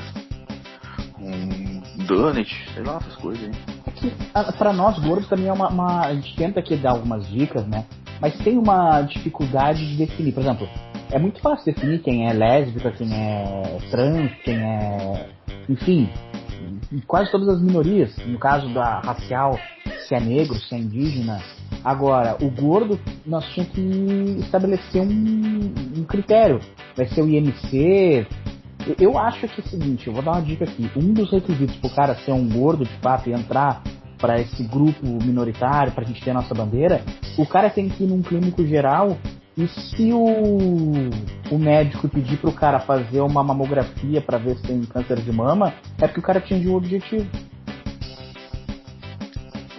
um 1.19 1.81
donut, 2.05 2.49
sei 2.73 2.83
lá, 2.83 2.97
essas 2.97 3.15
coisas 3.15 3.43
aí. 3.43 3.51
É 3.87 3.91
que 3.91 4.13
a- 4.33 4.51
pra 4.53 4.71
nós 4.71 4.97
gordos 4.99 5.27
também 5.27 5.47
é 5.47 5.53
uma, 5.53 5.69
uma- 5.69 6.05
A 6.05 6.13
gente 6.15 6.35
tenta 6.35 6.59
aqui 6.59 6.75
dar 6.75 6.91
algumas 6.91 7.27
dicas, 7.27 7.65
né? 7.67 7.85
Mas 8.21 8.37
tem 8.39 8.57
uma 8.57 9.01
dificuldade 9.01 9.85
de 9.87 9.95
definir. 9.97 10.31
Por 10.33 10.41
exemplo, 10.41 10.67
é 11.11 11.17
muito 11.19 11.39
fácil 11.41 11.65
definir 11.73 11.99
quem 12.01 12.27
é 12.29 12.33
lésbica, 12.33 12.91
quem 12.91 13.11
é 13.13 13.77
trans, 13.89 14.31
quem 14.43 14.55
é. 14.57 15.29
Enfim, 15.67 16.09
quase 17.07 17.31
todas 17.31 17.47
as 17.49 17.61
minorias. 17.61 18.15
No 18.25 18.37
caso 18.37 18.69
da 18.73 18.99
racial, 18.99 19.57
se 20.07 20.13
é 20.15 20.19
negro, 20.19 20.55
se 20.55 20.75
é 20.75 20.77
indígena. 20.77 21.39
Agora, 21.83 22.37
o 22.41 22.49
gordo, 22.49 22.99
nós 23.25 23.45
tínhamos 23.53 23.73
que 23.73 24.37
estabelecer 24.41 25.01
um, 25.01 25.73
um 25.97 26.03
critério. 26.03 26.59
Vai 26.95 27.07
ser 27.07 27.21
o 27.21 27.27
IMC. 27.29 28.27
Eu- 28.99 29.17
acho 29.17 29.47
que 29.47 29.61
é 29.61 29.63
o 29.63 29.67
seguinte, 29.67 30.07
eu 30.07 30.13
vou 30.13 30.21
dar 30.21 30.31
uma 30.31 30.41
dica 30.41 30.63
aqui. 30.63 30.89
Um 30.95 31.13
dos 31.13 31.31
requisitos 31.31 31.75
pro 31.77 31.89
cara 31.91 32.15
ser 32.15 32.31
um 32.31 32.47
gordo 32.47 32.85
de 32.85 32.93
fato 33.01 33.29
e 33.29 33.33
entrar 33.33 33.81
para 34.17 34.39
esse 34.39 34.63
grupo 34.63 35.05
minoritário, 35.05 35.93
pra 35.93 36.03
gente 36.03 36.21
ter 36.21 36.31
a 36.31 36.33
nossa 36.33 36.53
bandeira, 36.53 37.01
o 37.37 37.45
cara 37.45 37.69
tem 37.69 37.87
que 37.87 38.03
ir 38.03 38.07
num 38.07 38.21
clínico 38.21 38.65
geral 38.65 39.17
e 39.57 39.67
se 39.67 40.11
o, 40.13 40.25
o 41.51 41.57
médico 41.57 42.07
pedir 42.07 42.37
pro 42.37 42.51
cara 42.51 42.79
fazer 42.79 43.21
uma 43.21 43.43
mamografia 43.43 44.21
para 44.21 44.37
ver 44.37 44.55
se 44.57 44.63
tem 44.63 44.81
câncer 44.83 45.21
de 45.21 45.31
mama, 45.31 45.73
é 45.97 46.07
porque 46.07 46.19
o 46.19 46.23
cara 46.23 46.39
atingiu 46.39 46.73
o 46.73 46.77
objetivo. 46.77 47.25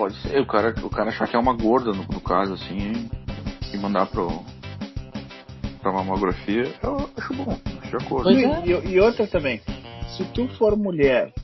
Pode 0.00 0.14
ser, 0.22 0.40
o 0.40 0.46
cara, 0.46 0.74
o 0.82 0.88
cara 0.88 1.10
achar 1.10 1.28
que 1.28 1.36
é 1.36 1.38
uma 1.38 1.52
gorda 1.52 1.92
no, 1.92 2.04
no 2.04 2.20
caso, 2.22 2.54
assim, 2.54 3.10
e 3.70 3.76
mandar 3.76 4.06
pro. 4.06 4.42
pra 5.82 5.92
mamografia, 5.92 6.72
eu 6.82 7.10
acho 7.18 7.34
bom, 7.34 7.54
acho 7.82 7.90
de 7.90 7.96
acordo. 8.02 8.30
E, 8.30 8.42
é. 8.42 8.62
e- 8.64 8.92
e 8.94 8.98
outra 8.98 9.26
também, 9.26 9.60
se 10.16 10.24
tu 10.32 10.48
for 10.56 10.74
mulher 10.74 11.34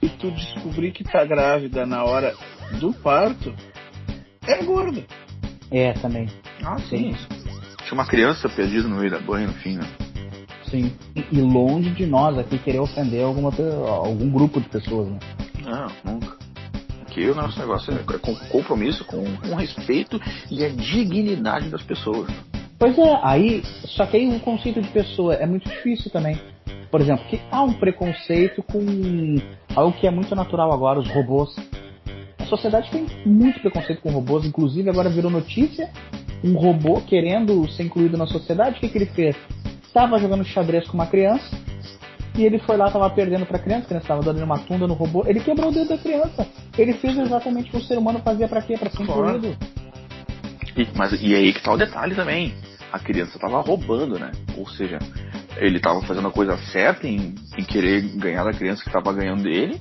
e 0.00 0.08
tu 0.08 0.30
descobrir 0.30 0.92
que 0.92 1.02
tá 1.02 1.24
grávida 1.24 1.84
na 1.84 2.04
hora 2.04 2.36
do 2.78 2.92
parto, 2.92 3.52
é 4.46 4.62
gorda. 4.62 5.04
É, 5.72 5.92
também. 5.94 6.28
Ah, 6.64 6.78
sim. 6.88 7.16
Tinha 7.82 7.94
uma 7.94 8.06
criança 8.06 8.48
perdida 8.48 8.86
no 8.86 8.94
meio 8.98 9.10
da 9.10 9.18
banha, 9.18 9.48
no 9.48 9.54
fim, 9.54 9.74
né? 9.76 9.88
Sim. 10.70 10.92
E, 11.16 11.36
e 11.36 11.40
longe 11.40 11.90
de 11.90 12.06
nós 12.06 12.38
aqui 12.38 12.58
querer 12.58 12.78
ofender 12.78 13.24
alguma, 13.24 13.50
pe- 13.50 13.62
algum 13.88 14.30
grupo 14.30 14.60
de 14.60 14.68
pessoas, 14.68 15.08
né? 15.08 15.18
Não, 15.64 16.12
nunca. 16.12 16.35
Aqui 17.16 17.30
o 17.30 17.34
nosso 17.34 17.58
negócio 17.58 17.94
é 17.94 18.18
com 18.18 18.36
compromisso 18.50 19.02
com, 19.06 19.24
com 19.36 19.54
respeito 19.54 20.20
e 20.50 20.62
a 20.62 20.68
dignidade 20.68 21.70
das 21.70 21.82
pessoas. 21.82 22.28
Pois 22.78 22.98
é, 22.98 23.18
aí, 23.22 23.62
só 23.86 24.04
que 24.04 24.18
aí 24.18 24.28
o 24.28 24.38
conceito 24.38 24.82
de 24.82 24.88
pessoa 24.88 25.32
é 25.32 25.46
muito 25.46 25.66
difícil 25.66 26.10
também. 26.10 26.38
Por 26.90 27.00
exemplo, 27.00 27.24
que 27.30 27.40
há 27.50 27.62
um 27.62 27.72
preconceito 27.72 28.62
com 28.62 28.80
algo 29.74 29.96
que 29.96 30.06
é 30.06 30.10
muito 30.10 30.34
natural 30.36 30.70
agora, 30.70 31.00
os 31.00 31.08
robôs. 31.08 31.56
A 32.38 32.44
sociedade 32.44 32.90
tem 32.90 33.06
muito 33.24 33.60
preconceito 33.60 34.02
com 34.02 34.10
robôs, 34.10 34.44
inclusive 34.44 34.90
agora 34.90 35.08
virou 35.08 35.30
notícia 35.30 35.90
um 36.44 36.52
robô 36.52 37.00
querendo 37.00 37.66
ser 37.70 37.84
incluído 37.84 38.18
na 38.18 38.26
sociedade, 38.26 38.76
o 38.76 38.80
que, 38.80 38.90
que 38.90 38.98
ele 38.98 39.06
fez? 39.06 39.34
Estava 39.86 40.18
jogando 40.18 40.44
xadrez 40.44 40.86
com 40.86 40.98
uma 40.98 41.06
criança, 41.06 41.58
E 42.36 42.44
ele 42.44 42.58
foi 42.58 42.76
lá, 42.76 42.90
tava 42.90 43.08
perdendo 43.10 43.46
pra 43.46 43.58
criança, 43.58 43.84
a 43.84 43.88
criança 43.88 44.06
tava 44.08 44.22
dando 44.22 44.42
uma 44.44 44.58
tunda 44.58 44.86
no 44.86 44.92
robô, 44.94 45.24
ele 45.26 45.40
quebrou 45.40 45.70
o 45.70 45.72
dedo 45.72 45.88
da 45.88 45.98
criança. 45.98 46.46
Ele 46.76 46.92
fez 46.94 47.16
exatamente 47.16 47.68
o 47.68 47.70
que 47.72 47.76
o 47.78 47.82
ser 47.82 47.96
humano 47.96 48.20
fazia 48.20 48.46
pra 48.46 48.60
quê? 48.60 48.76
Pra 48.76 48.90
ser 48.90 49.02
incluído. 49.02 49.56
E, 50.76 50.86
mas, 50.94 51.12
e 51.22 51.34
aí 51.34 51.52
que 51.54 51.62
tá 51.62 51.72
o 51.72 51.78
detalhe 51.78 52.14
também. 52.14 52.54
A 52.92 52.98
criança 52.98 53.38
tava 53.38 53.60
roubando, 53.60 54.18
né? 54.18 54.30
Ou 54.56 54.68
seja, 54.68 54.98
ele 55.56 55.80
tava 55.80 56.00
fazendo 56.02 56.28
a 56.28 56.30
coisa 56.30 56.56
certa 56.58 57.06
em, 57.08 57.34
em 57.58 57.64
querer 57.64 58.02
ganhar 58.16 58.44
da 58.44 58.52
criança 58.52 58.84
que 58.84 58.90
tava 58.92 59.12
ganhando 59.12 59.42
dele. 59.42 59.80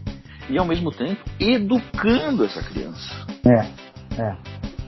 E 0.49 0.57
ao 0.57 0.65
mesmo 0.65 0.91
tempo 0.91 1.21
educando 1.39 2.45
essa 2.45 2.61
criança. 2.63 3.25
É, 3.45 4.21
é. 4.21 4.35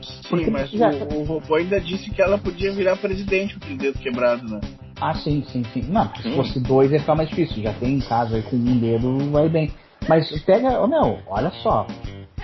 Sim, 0.01 0.29
Porque 0.29 0.49
mas 0.49 0.69
já- 0.71 0.89
o, 0.89 1.21
o 1.21 1.23
robô 1.23 1.55
ainda 1.55 1.79
disse 1.81 2.09
que 2.11 2.21
ela 2.21 2.37
podia 2.37 2.71
virar 2.71 2.95
presidente 2.97 3.55
com 3.55 3.65
aquele 3.65 3.77
dedo 3.79 3.99
quebrado, 3.99 4.47
né? 4.47 4.59
Ah, 4.99 5.13
sim, 5.13 5.43
sim, 5.51 5.63
sim. 5.73 5.81
Não, 5.89 6.07
se 6.15 6.23
Sim. 6.23 6.35
fosse 6.35 6.59
dois 6.59 6.91
ia 6.91 6.99
ficar 6.99 7.15
mais 7.15 7.29
difícil. 7.29 7.61
Já 7.61 7.73
tem 7.73 7.95
em 7.95 7.99
casa 7.99 8.35
aí 8.35 8.41
com 8.43 8.55
um 8.55 8.79
dedo, 8.79 9.31
vai 9.31 9.47
bem. 9.47 9.71
Mas 10.07 10.29
pega, 10.43 10.81
oh, 10.81 10.87
meu, 10.87 11.19
olha 11.27 11.51
só. 11.61 11.85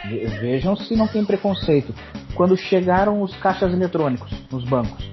Ve- 0.05 0.25
Vejam 0.39 0.75
se 0.75 0.95
não 0.95 1.07
tem 1.07 1.25
preconceito. 1.25 1.93
Quando 2.35 2.55
chegaram 2.57 3.21
os 3.21 3.35
caixas 3.37 3.71
eletrônicos 3.73 4.31
nos 4.51 4.63
bancos, 4.65 5.03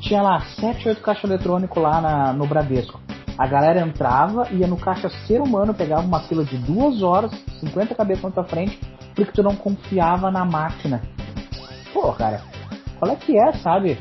tinha 0.00 0.20
lá 0.20 0.40
7, 0.40 0.88
8 0.88 1.00
caixas 1.00 1.24
eletrônicos 1.24 1.80
lá 1.82 2.00
na- 2.00 2.32
no 2.32 2.46
Bradesco. 2.46 3.00
A 3.38 3.46
galera 3.46 3.80
entrava, 3.80 4.48
ia 4.50 4.66
no 4.66 4.76
caixa 4.76 5.08
ser 5.26 5.40
humano, 5.40 5.72
pegava 5.72 6.02
uma 6.02 6.20
fila 6.20 6.44
de 6.44 6.58
duas 6.58 7.02
horas, 7.02 7.32
50 7.60 7.94
cabeças 7.94 8.24
na 8.24 8.30
tua 8.30 8.44
frente, 8.44 8.78
porque 9.14 9.32
tu 9.32 9.42
não 9.42 9.56
confiava 9.56 10.30
na 10.30 10.44
máquina. 10.44 11.00
Pô, 11.94 12.12
cara, 12.12 12.42
qual 12.98 13.10
é 13.10 13.16
que 13.16 13.38
é, 13.38 13.52
sabe? 13.54 13.98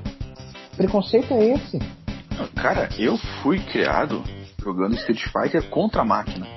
Preconceito 0.75 1.33
é 1.33 1.45
esse? 1.53 1.79
Cara, 2.55 2.89
eu 2.97 3.17
fui 3.41 3.59
criado 3.59 4.23
jogando 4.61 4.95
Street 4.95 5.23
Fighter 5.31 5.69
contra 5.69 6.01
a 6.01 6.05
máquina. 6.05 6.47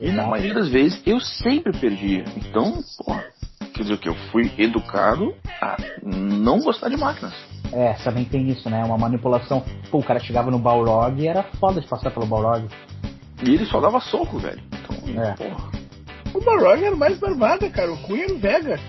E 0.00 0.10
na 0.10 0.26
maioria 0.26 0.54
das 0.54 0.68
vezes 0.68 1.00
eu 1.06 1.20
sempre 1.20 1.72
perdia. 1.78 2.24
Então, 2.36 2.80
porra, 3.04 3.24
quer 3.74 3.82
dizer 3.82 3.94
o 3.94 3.98
que? 3.98 4.08
Eu 4.08 4.14
fui 4.30 4.50
educado 4.58 5.34
a 5.60 5.76
não 6.02 6.60
gostar 6.60 6.88
de 6.88 6.96
máquinas. 6.96 7.34
É, 7.72 7.92
também 7.94 8.24
tem 8.24 8.48
isso, 8.48 8.70
né? 8.70 8.82
Uma 8.84 8.96
manipulação. 8.96 9.64
Pô, 9.90 9.98
o 9.98 10.04
cara 10.04 10.20
chegava 10.20 10.50
no 10.50 10.58
Balrog 10.58 11.20
e 11.20 11.28
era 11.28 11.42
foda 11.42 11.80
de 11.80 11.86
passar 11.86 12.10
pelo 12.10 12.26
Balrog. 12.26 12.66
E 13.44 13.50
ele 13.50 13.66
só 13.66 13.80
dava 13.80 14.00
soco, 14.00 14.38
velho. 14.38 14.60
Então, 14.72 15.22
É. 15.22 15.32
porra. 15.34 15.70
O 16.34 16.40
Balrog 16.40 16.84
era 16.84 16.96
mais 16.96 17.18
barbada, 17.18 17.68
cara. 17.70 17.92
O 17.92 17.98
Cunha 17.98 18.24
era 18.24 18.34
o 18.34 18.38
Vega. 18.38 18.80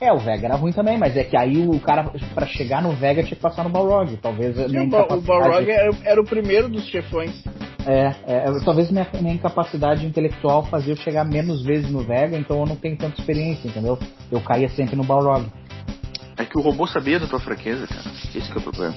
É, 0.00 0.12
o 0.12 0.18
Vega 0.18 0.46
era 0.46 0.54
ruim 0.56 0.72
também, 0.72 0.96
mas 0.96 1.16
é 1.16 1.24
que 1.24 1.36
aí 1.36 1.66
o 1.66 1.80
cara, 1.80 2.04
pra 2.34 2.46
chegar 2.46 2.80
no 2.82 2.92
Vega, 2.92 3.22
tinha 3.22 3.34
que 3.36 3.42
passar 3.42 3.64
no 3.64 3.70
Balrog. 3.70 4.16
Talvez 4.18 4.56
minha 4.68 4.82
o, 4.84 4.88
Ba- 4.88 4.98
o 4.98 5.00
incapacidade- 5.04 5.26
Balrog 5.26 5.70
era, 5.70 5.90
era 6.04 6.20
o 6.20 6.24
primeiro 6.24 6.68
dos 6.68 6.84
chefões. 6.86 7.42
É, 7.86 8.14
é, 8.26 8.44
talvez 8.64 8.90
minha, 8.90 9.06
minha 9.20 9.34
incapacidade 9.34 10.04
intelectual 10.06 10.64
fazia 10.66 10.92
eu 10.92 10.96
chegar 10.96 11.24
menos 11.24 11.62
vezes 11.64 11.90
no 11.90 12.00
Vega, 12.00 12.36
então 12.36 12.60
eu 12.60 12.66
não 12.66 12.76
tenho 12.76 12.96
tanta 12.96 13.18
experiência, 13.20 13.66
entendeu? 13.66 13.98
Eu 14.30 14.40
caía 14.40 14.68
sempre 14.68 14.94
no 14.94 15.02
Balrog. 15.04 15.46
É 16.36 16.44
que 16.44 16.56
o 16.56 16.60
robô 16.60 16.86
sabia 16.86 17.18
da 17.18 17.26
tua 17.26 17.40
fraqueza, 17.40 17.86
cara. 17.88 18.02
Esse 18.34 18.52
que 18.52 18.58
é 18.58 18.60
o 18.60 18.62
problema. 18.62 18.94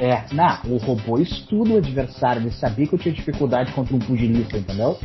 É, 0.00 0.24
não, 0.32 0.58
o 0.72 0.76
robô 0.76 1.18
estuda 1.18 1.70
o 1.74 1.76
adversário, 1.78 2.42
ele 2.42 2.50
sabia 2.52 2.86
que 2.86 2.94
eu 2.94 2.98
tinha 2.98 3.14
dificuldade 3.14 3.72
contra 3.72 3.94
um 3.96 3.98
pugilista, 3.98 4.58
entendeu? 4.58 4.98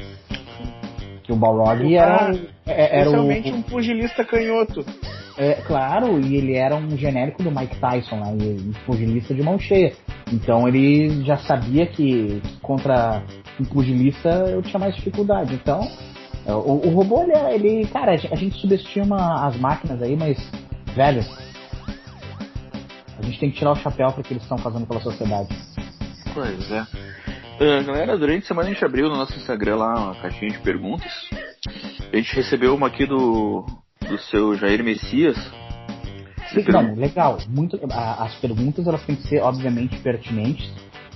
Que 1.24 1.32
o 1.32 1.36
Balrog 1.36 1.96
era, 1.96 2.32
é- 2.66 3.00
era 3.00 3.10
o, 3.10 3.14
Especialmente 3.32 3.52
um 3.52 3.62
pugilista 3.62 4.24
canhoto. 4.26 4.86
É, 5.40 5.54
claro, 5.62 6.20
e 6.20 6.36
ele 6.36 6.58
era 6.58 6.76
um 6.76 6.98
genérico 6.98 7.42
do 7.42 7.50
Mike 7.50 7.78
Tyson, 7.80 8.18
né? 8.18 8.36
E 8.42 8.74
pugilista 8.86 9.34
de 9.34 9.42
mão 9.42 9.58
cheia. 9.58 9.94
Então 10.34 10.68
ele 10.68 11.24
já 11.24 11.38
sabia 11.38 11.86
que 11.88 12.42
contra 12.62 13.24
um 13.58 13.64
pugilista 13.64 14.28
eu 14.50 14.62
tinha 14.62 14.78
mais 14.78 14.94
dificuldade. 14.96 15.54
Então, 15.56 15.80
é, 16.46 16.52
o, 16.52 16.82
o 16.86 16.90
robô, 16.90 17.24
ele, 17.24 17.32
é- 17.32 17.56
ele, 17.56 17.88
cara, 17.88 18.12
a 18.12 18.36
gente- 18.36 18.60
subestima 18.60 19.48
as 19.48 19.56
máquinas 19.56 20.02
aí, 20.02 20.18
mas, 20.18 20.38
velho, 20.94 21.24
a 23.18 23.22
gente 23.22 23.40
tem 23.40 23.50
que 23.50 23.58
tirar 23.60 23.72
o 23.72 23.76
chapéu 23.78 24.12
para 24.12 24.20
o 24.20 24.24
que 24.26 24.34
eles 24.34 24.44
estão 24.44 24.58
fazendo 24.58 24.86
pela 24.86 25.00
sociedade. 25.00 25.48
Pois 26.34 26.70
é. 26.70 26.86
Ah, 27.62 27.82
galera, 27.84 28.18
durante 28.18 28.44
a 28.44 28.48
semana 28.48 28.70
a 28.70 28.74
gente 28.74 28.84
abriu 28.84 29.08
no 29.08 29.16
nosso 29.16 29.38
Instagram 29.38 29.78
lá 29.78 29.94
uma 30.04 30.16
caixinha 30.16 30.52
de 30.52 30.60
perguntas. 30.60 31.12
A 32.12 32.16
gente 32.18 32.36
recebeu 32.36 32.76
uma 32.76 32.88
aqui 32.88 33.06
do, 33.06 33.66
do 34.10 34.18
seu 34.18 34.56
Jair 34.56 34.84
Messias. 34.84 35.38
Sim, 36.54 36.66
não, 36.70 36.96
legal. 36.96 37.38
Muito, 37.48 37.80
a- 37.92 38.24
as 38.26 38.34
perguntas 38.36 38.88
elas 38.88 39.04
têm 39.06 39.16
que 39.16 39.28
ser, 39.28 39.42
obviamente, 39.42 39.98
pertinentes 40.00 40.70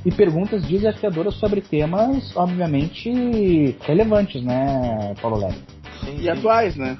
e 0.05 0.11
perguntas 0.11 0.63
desafiadoras 0.63 1.33
sobre 1.35 1.59
temas, 1.61 2.31
obviamente, 2.35 3.75
relevantes, 3.81 4.43
né, 4.43 5.13
Paulo 5.21 5.37
Leve? 5.37 5.57
Sim, 6.01 6.17
E 6.21 6.29
atuais, 6.29 6.75
né? 6.75 6.97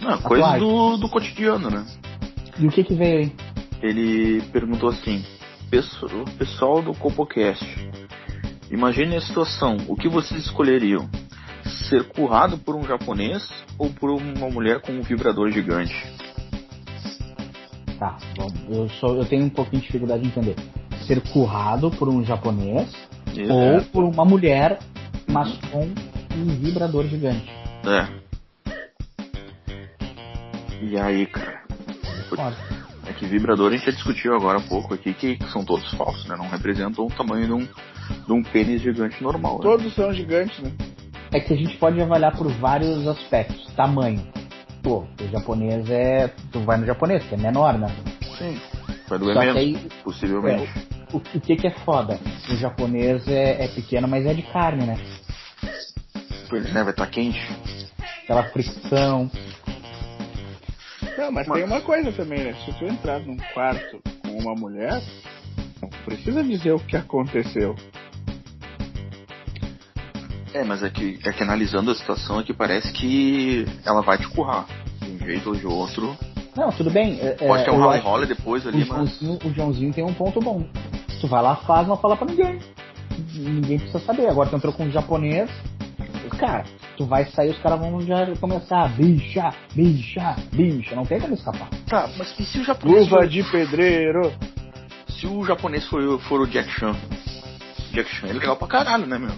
Não, 0.00 0.18
coisas 0.18 0.58
do, 0.60 0.96
do 0.98 1.08
cotidiano, 1.08 1.70
né? 1.70 1.84
E 2.58 2.66
o 2.66 2.70
que 2.70 2.84
que 2.84 2.94
veio 2.94 3.18
aí? 3.20 3.32
Ele 3.82 4.42
perguntou 4.52 4.88
assim: 4.90 5.24
"Pesso- 5.70 6.06
Pessoal 6.36 6.82
do 6.82 6.92
CopoCast, 6.94 7.64
imagine 8.70 9.16
a 9.16 9.20
situação, 9.20 9.76
o 9.88 9.94
que 9.96 10.08
vocês 10.08 10.44
escolheriam? 10.44 11.08
Ser 11.88 12.04
currado 12.08 12.58
por 12.58 12.74
um 12.74 12.82
japonês 12.84 13.48
ou 13.78 13.90
por 13.90 14.10
uma 14.10 14.48
mulher 14.50 14.80
com 14.80 14.92
um 14.92 15.02
vibrador 15.02 15.50
gigante? 15.50 15.94
Tá, 17.98 18.16
vamos. 18.36 18.54
Eu, 18.68 18.88
sou, 19.00 19.16
eu 19.16 19.24
tenho 19.24 19.44
um 19.44 19.50
pouquinho 19.50 19.80
de 19.80 19.86
dificuldade 19.86 20.22
de 20.22 20.28
entender. 20.28 20.56
Ser 21.06 21.20
currado 21.32 21.90
por 21.90 22.08
um 22.08 22.24
japonês 22.24 22.90
ou 23.50 23.82
por 23.92 24.04
uma 24.04 24.24
mulher, 24.24 24.78
mas 25.26 25.52
com 25.70 25.82
um 26.36 26.46
vibrador 26.58 27.06
gigante. 27.06 27.50
É. 27.84 28.08
E 30.80 30.96
aí, 30.96 31.26
cara? 31.26 31.62
Foda. 32.28 32.56
É 33.06 33.12
que 33.12 33.26
vibrador 33.26 33.68
a 33.68 33.76
gente 33.76 33.86
já 33.86 33.92
discutiu 33.92 34.34
agora 34.34 34.58
há 34.58 34.60
pouco 34.60 34.94
aqui 34.94 35.14
que 35.14 35.38
são 35.50 35.64
todos 35.64 35.90
falsos, 35.94 36.26
né? 36.26 36.36
Não 36.36 36.48
representam 36.48 37.06
o 37.06 37.10
tamanho 37.10 37.46
de 37.46 37.52
um, 37.52 37.64
de 38.26 38.32
um 38.32 38.42
pênis 38.42 38.82
gigante 38.82 39.22
normal. 39.22 39.56
Né? 39.56 39.62
Todos 39.62 39.94
são 39.94 40.12
gigantes, 40.12 40.58
né? 40.60 40.70
É 41.32 41.40
que 41.40 41.52
a 41.52 41.56
gente 41.56 41.76
pode 41.76 42.00
avaliar 42.00 42.36
por 42.36 42.48
vários 42.54 43.06
aspectos. 43.06 43.66
Tamanho. 43.74 44.26
Pô, 44.82 45.00
o 45.20 45.28
japonês 45.30 45.88
é. 45.90 46.28
Tu 46.52 46.60
vai 46.60 46.78
no 46.78 46.86
japonês, 46.86 47.22
que 47.24 47.34
é 47.34 47.38
menor, 47.38 47.78
né? 47.78 47.88
Sim. 48.38 48.58
Vai 49.08 49.18
doer 49.18 49.34
Só 49.34 49.40
que 49.40 49.46
menos, 49.46 49.56
aí- 49.56 49.88
possivelmente. 50.02 50.70
O, 51.12 51.16
o 51.16 51.20
que 51.40 51.56
que 51.56 51.66
é 51.66 51.70
foda? 51.70 52.18
O 52.50 52.56
japonês 52.56 53.26
é, 53.28 53.64
é 53.64 53.68
pequeno, 53.68 54.06
mas 54.08 54.24
é 54.26 54.34
de 54.34 54.42
carne, 54.42 54.86
né? 54.86 54.96
Pois 56.48 56.72
né? 56.72 56.82
Vai 56.82 56.92
estar 56.92 57.06
quente. 57.06 57.38
Aquela 58.24 58.44
fricção. 58.44 59.30
Não, 61.16 61.32
mas 61.32 61.48
tem 61.48 61.64
uma 61.64 61.80
coisa 61.80 62.12
também, 62.12 62.44
né? 62.44 62.54
Se 62.64 62.72
tu 62.78 62.84
entrar 62.84 63.18
num 63.20 63.36
quarto 63.52 64.00
com 64.22 64.38
uma 64.38 64.54
mulher, 64.54 65.02
não 65.82 65.88
precisa 66.04 66.42
dizer 66.44 66.72
o 66.72 66.78
que 66.78 66.96
aconteceu. 66.96 67.74
É, 70.54 70.64
mas 70.64 70.82
é 70.82 70.90
que, 70.90 71.18
é 71.24 71.32
que 71.32 71.42
analisando 71.42 71.90
a 71.90 71.94
situação 71.94 72.40
é 72.40 72.42
que 72.42 72.52
parece 72.54 72.92
que 72.92 73.64
ela 73.84 74.00
vai 74.02 74.18
te 74.18 74.28
currar. 74.28 74.66
De 75.00 75.10
um 75.10 75.18
jeito 75.18 75.48
ou 75.50 75.54
de 75.56 75.66
outro. 75.66 76.16
Não, 76.56 76.70
tudo 76.72 76.90
bem. 76.90 77.18
é- 77.20 77.32
Pode 77.32 77.64
ter 77.64 77.70
um 77.70 77.74
eu 77.74 77.88
rally 77.88 78.00
rola 78.00 78.26
depois 78.26 78.64
O 78.64 78.68
ali, 78.68 78.78
mas. 78.84 78.88
Joãozinho, 79.20 79.38
o 79.44 79.54
Joãozinho 79.54 79.92
tem 79.92 80.04
um 80.04 80.12
ponto 80.14 80.40
bom. 80.40 80.64
Tu 81.20 81.26
vai 81.26 81.42
lá, 81.42 81.56
faz, 81.56 81.86
não 81.86 81.96
fala 81.96 82.16
pra 82.16 82.26
ninguém. 82.26 82.58
Ninguém 83.34 83.78
precisa 83.78 83.98
saber. 84.00 84.28
Agora 84.28 84.48
tu 84.48 84.56
entrou 84.56 84.72
com 84.72 84.84
um 84.84 84.90
japonês, 84.90 85.50
cara, 86.38 86.64
tu 86.96 87.04
vai 87.04 87.24
sair, 87.26 87.50
os 87.50 87.58
caras 87.58 87.78
vão 87.80 88.00
já 88.00 88.26
começar, 88.40 88.88
bicha, 88.96 89.52
bicha, 89.74 90.36
bicha. 90.52 90.94
Não 90.94 91.04
tem 91.04 91.20
como 91.20 91.34
escapar. 91.34 91.68
Tá, 91.88 92.08
mas 92.16 92.38
e 92.38 92.44
se 92.44 92.58
o 92.58 92.64
japonês. 92.64 93.04
Luva 93.04 93.18
For, 93.22 93.28
de 93.28 93.42
pedreiro. 93.44 94.32
se 95.08 95.26
o 95.26 95.44
japonês 95.44 95.84
for, 95.86 96.20
for 96.20 96.40
o 96.40 96.46
Jack 96.46 96.70
Chan? 96.70 96.94
Jack 97.92 98.08
Chan, 98.14 98.28
é 98.28 98.32
legal 98.32 98.56
pra 98.56 98.68
caralho, 98.68 99.06
né, 99.06 99.18
meu? 99.18 99.30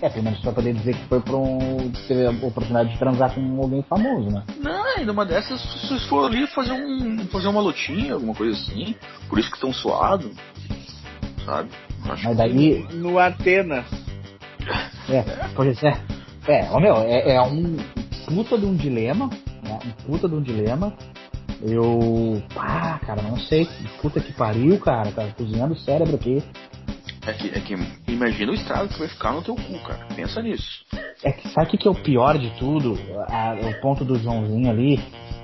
É, 0.00 0.08
pelo 0.10 0.24
menos 0.24 0.42
vai 0.42 0.54
poder 0.54 0.74
dizer 0.74 0.94
que 0.94 1.04
foi 1.06 1.20
pra 1.20 1.36
um, 1.36 1.90
ter 2.06 2.26
a 2.26 2.30
oportunidade 2.30 2.92
de 2.92 2.98
transar 2.98 3.34
com 3.34 3.62
alguém 3.62 3.82
famoso, 3.82 4.30
né? 4.30 4.42
Não, 4.62 4.84
ainda 4.96 5.12
uma 5.12 5.24
dessas, 5.24 5.60
se 5.60 5.86
vocês 5.86 6.06
foram 6.06 6.26
ali 6.26 6.46
fazer, 6.48 6.72
um, 6.72 7.26
fazer 7.28 7.48
uma 7.48 7.60
lutinha, 7.60 8.14
alguma 8.14 8.34
coisa 8.34 8.54
assim, 8.54 8.94
por 9.28 9.38
isso 9.38 9.48
que 9.50 9.56
estão 9.56 9.72
suados, 9.72 10.30
sabe? 11.44 11.70
Acho 12.04 12.24
Mas 12.24 12.36
daí, 12.36 12.86
No 12.92 13.18
Atenas. 13.18 13.86
É, 15.08 15.22
pois 15.54 15.82
é. 15.82 15.96
É, 16.48 16.68
ó, 16.70 16.78
meu, 16.78 16.96
é, 16.98 17.34
é 17.34 17.42
um 17.42 17.76
puta 18.26 18.58
de 18.58 18.66
um 18.66 18.74
dilema, 18.74 19.30
né? 19.62 19.78
Um 19.84 19.90
puta 20.06 20.28
de 20.28 20.34
um 20.34 20.42
dilema. 20.42 20.92
Eu. 21.62 22.42
Pá, 22.54 23.00
cara, 23.04 23.22
não 23.22 23.38
sei. 23.38 23.68
Puta 24.00 24.20
que 24.20 24.32
pariu, 24.32 24.78
cara. 24.78 25.10
Tá 25.10 25.26
cozinhando 25.36 25.74
o 25.74 25.78
cérebro 25.78 26.16
aqui. 26.16 26.42
É 27.26 27.32
que, 27.32 27.48
é 27.48 27.60
que 27.60 27.74
imagina 28.12 28.52
o 28.52 28.54
estrago 28.54 28.88
que 28.88 28.98
vai 29.00 29.08
ficar 29.08 29.32
no 29.32 29.42
teu 29.42 29.56
cu, 29.56 29.78
cara. 29.80 30.06
Pensa 30.14 30.40
nisso. 30.40 30.84
É 31.24 31.32
que 31.32 31.48
sabe 31.48 31.74
o 31.74 31.78
que, 31.78 31.88
é 31.88 31.90
o 31.90 31.94
pior 31.94 32.38
de 32.38 32.50
tudo? 32.58 32.96
A- 33.28 33.56
o 33.68 33.80
ponto 33.80 34.04
do 34.04 34.16
Joãozinho 34.16 34.70
ali, 34.70 34.98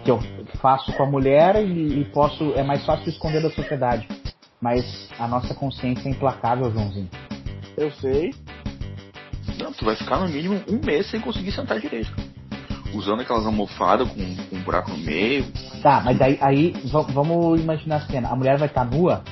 que 0.05 0.11
eu 0.11 0.21
faço 0.61 0.93
com 0.93 1.03
a 1.03 1.07
mulher 1.07 1.57
e, 1.57 2.01
e 2.01 2.05
posso. 2.07 2.53
É 2.55 2.63
mais 2.63 2.85
fácil 2.87 3.09
esconder 3.09 3.43
da 3.43 3.51
sociedade. 3.51 4.07
Mas 4.61 5.09
a 5.19 5.27
nossa 5.27 5.55
consciência 5.55 6.09
é 6.09 6.13
implacável, 6.13 6.71
Joãozinho. 6.71 7.11
Eu 7.77 7.91
sei. 7.93 8.33
Não, 9.59 9.73
tu 9.73 9.85
vai 9.85 9.97
ficar 9.97 10.19
no 10.21 10.29
mínimo 10.29 10.63
um 10.69 10.79
mês 10.85 11.11
sem 11.11 11.21
conseguir 11.21 11.51
sentar 11.51 11.81
direito. 11.81 12.13
Usando 12.95 13.23
aquelas 13.23 13.45
almofadas 13.45 14.07
com, 14.09 14.37
com 14.51 14.57
um 14.57 14.63
buraco 14.63 14.91
no 14.93 14.99
meio. 14.99 15.47
Tá, 15.83 16.01
mas 16.05 16.21
aí, 16.21 16.39
aí 16.41 16.73
va- 16.93 17.01
vamos 17.03 17.61
imaginar 17.61 17.97
a 17.97 18.01
cena. 18.07 18.29
A 18.29 18.37
mulher 18.37 18.57
vai 18.57 18.69
estar 18.69 18.85
nua? 18.85 19.25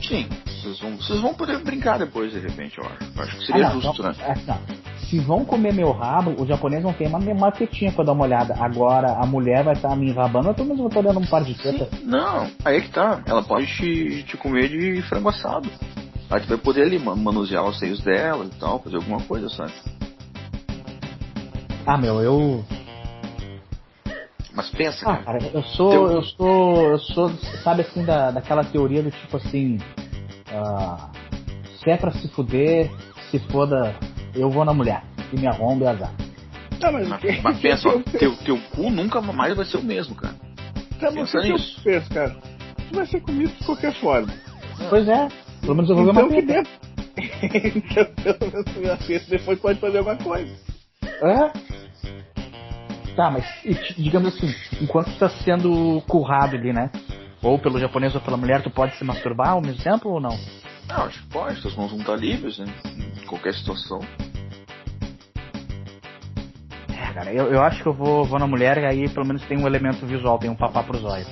Sim, 0.00 0.28
vocês 0.64 0.80
vão, 0.80 0.96
vocês 0.96 1.20
vão 1.20 1.34
poder 1.34 1.58
brincar 1.62 1.98
depois, 1.98 2.32
de 2.32 2.38
repente, 2.40 2.78
eu 2.78 2.84
acho. 2.84 2.96
Eu 3.16 3.22
acho 3.22 3.36
que 3.36 3.42
Ah, 3.42 3.46
seria 3.46 3.68
não, 3.68 3.80
justo, 3.80 4.02
não, 4.02 4.10
né? 4.10 4.16
é, 4.20 4.34
não. 4.46 4.84
Se 5.08 5.18
vão 5.20 5.44
comer 5.44 5.72
meu 5.74 5.92
rabo, 5.92 6.34
os 6.40 6.48
japoneses 6.48 6.82
vão 6.82 6.92
ter 6.94 7.06
uma 7.06 7.18
marquetinha 7.34 7.92
pra 7.92 8.02
dar 8.04 8.12
uma 8.12 8.24
olhada. 8.24 8.54
Agora 8.58 9.12
a 9.12 9.26
mulher 9.26 9.62
vai 9.62 9.74
estar 9.74 9.94
me 9.94 10.08
enrabando, 10.10 10.48
eu 10.48 10.54
pelo 10.54 10.66
menos 10.68 10.80
vou 10.80 10.88
estar 10.88 11.02
dando 11.02 11.20
um 11.20 11.26
par 11.26 11.44
de 11.44 11.54
tetas. 11.54 11.88
Não, 12.02 12.50
aí 12.64 12.78
é 12.78 12.80
que 12.80 12.88
tá. 12.90 13.22
Ela 13.26 13.42
pode 13.42 13.66
te, 13.66 14.22
te 14.24 14.36
comer 14.38 14.68
de 14.68 15.02
frango 15.02 15.28
assado. 15.28 15.68
Aí 16.30 16.40
tu 16.40 16.48
vai 16.48 16.56
poder 16.58 16.82
ali 16.82 16.98
ma- 16.98 17.14
manusear 17.14 17.62
os 17.64 17.78
seios 17.78 18.00
dela 18.00 18.46
e 18.46 18.58
tal, 18.58 18.80
fazer 18.82 18.96
alguma 18.96 19.20
coisa, 19.20 19.48
sabe? 19.50 19.72
Ah, 21.86 21.98
meu, 21.98 22.20
eu. 22.22 22.64
Mas 24.54 24.70
pensa, 24.70 25.00
Ah, 25.08 25.16
cara. 25.18 25.38
cara, 25.38 25.50
eu 25.52 25.62
sou. 25.62 25.90
Teu- 25.90 26.10
Eu 26.12 26.22
sou. 26.22 26.90
Eu 26.92 26.98
sou, 26.98 27.30
sabe 27.62 27.82
assim, 27.82 28.04
da, 28.04 28.30
daquela 28.30 28.64
teoria 28.64 29.02
do 29.02 29.10
tipo 29.10 29.36
assim. 29.36 29.78
Ah, 30.54 31.10
se 31.82 31.90
é 31.90 31.96
pra 31.96 32.10
se 32.12 32.28
fuder, 32.28 32.90
se 33.30 33.38
foda, 33.50 33.94
eu 34.34 34.50
vou 34.50 34.64
na 34.64 34.72
mulher. 34.72 35.02
E 35.32 35.38
me 35.40 35.46
arromba 35.46 35.84
e 35.84 35.88
azar. 35.88 36.12
Tá, 36.80 36.92
mas 36.92 37.06
o 37.06 37.10
Mas, 37.10 37.20
que? 37.20 37.40
mas 37.42 37.60
pensa, 37.60 37.88
ó, 37.88 37.98
teu, 38.18 38.36
teu 38.38 38.58
cu 38.74 38.90
nunca 38.90 39.20
mais 39.20 39.56
vai 39.56 39.64
ser 39.64 39.78
o 39.78 39.82
mesmo, 39.82 40.14
cara. 40.14 40.34
Tá, 41.00 41.10
mas 41.10 41.30
pensa 41.32 41.38
o 41.38 41.42
que 41.58 41.80
penso, 41.82 42.10
cara? 42.10 42.36
Tu 42.88 42.94
vai 42.96 43.06
ser 43.06 43.20
comido 43.20 43.52
de 43.52 43.64
qualquer 43.64 43.92
forma. 44.00 44.32
Pois 44.90 45.08
é, 45.08 45.28
pelo 45.60 45.74
menos 45.74 45.90
eu 45.90 45.96
vou 45.96 46.04
ver 46.04 46.10
Então 46.12 46.26
uma 46.26 46.34
que 46.34 46.42
teta. 46.42 46.62
dentro. 46.62 46.84
então, 47.76 48.06
pelo 48.36 48.52
menos 48.52 48.76
minha 48.76 48.96
festa 48.98 49.30
depois 49.30 49.58
pode 49.60 49.80
fazer 49.80 49.98
alguma 49.98 50.16
coisa. 50.16 50.52
É? 51.02 51.52
Tá, 53.16 53.30
mas 53.30 53.44
e, 53.64 53.74
digamos 54.02 54.34
assim, 54.34 54.52
enquanto 54.82 55.06
tu 55.12 55.18
tá 55.18 55.28
sendo 55.28 56.02
currado 56.08 56.56
ali, 56.56 56.72
né? 56.72 56.90
Ou 57.44 57.58
pelo 57.58 57.78
japonês 57.78 58.14
ou 58.14 58.22
pela 58.22 58.38
mulher, 58.38 58.62
tu 58.62 58.70
pode 58.70 58.96
se 58.96 59.04
masturbar 59.04 59.50
ao 59.50 59.60
mesmo 59.60 59.82
tempo 59.82 60.08
ou 60.08 60.18
não? 60.18 60.34
Não, 60.88 61.04
acho 61.04 61.20
que 61.20 61.28
pode, 61.28 61.60
suas 61.60 61.76
mãos 61.76 61.90
vão 61.90 62.00
estar 62.00 62.16
livres, 62.16 62.58
né? 62.58 62.64
Em 63.22 63.26
qualquer 63.26 63.52
situação. 63.52 64.00
É, 66.88 67.12
cara, 67.12 67.34
eu, 67.34 67.52
eu 67.52 67.62
acho 67.62 67.82
que 67.82 67.88
eu 67.88 67.92
vou, 67.92 68.24
vou 68.24 68.38
na 68.38 68.46
mulher 68.46 68.78
e 68.78 68.86
aí 68.86 69.08
pelo 69.10 69.26
menos 69.26 69.44
tem 69.44 69.58
um 69.58 69.66
elemento 69.66 70.06
visual, 70.06 70.38
tem 70.38 70.48
um 70.48 70.56
papá 70.56 70.82
pros 70.82 71.04
olhos. 71.04 71.28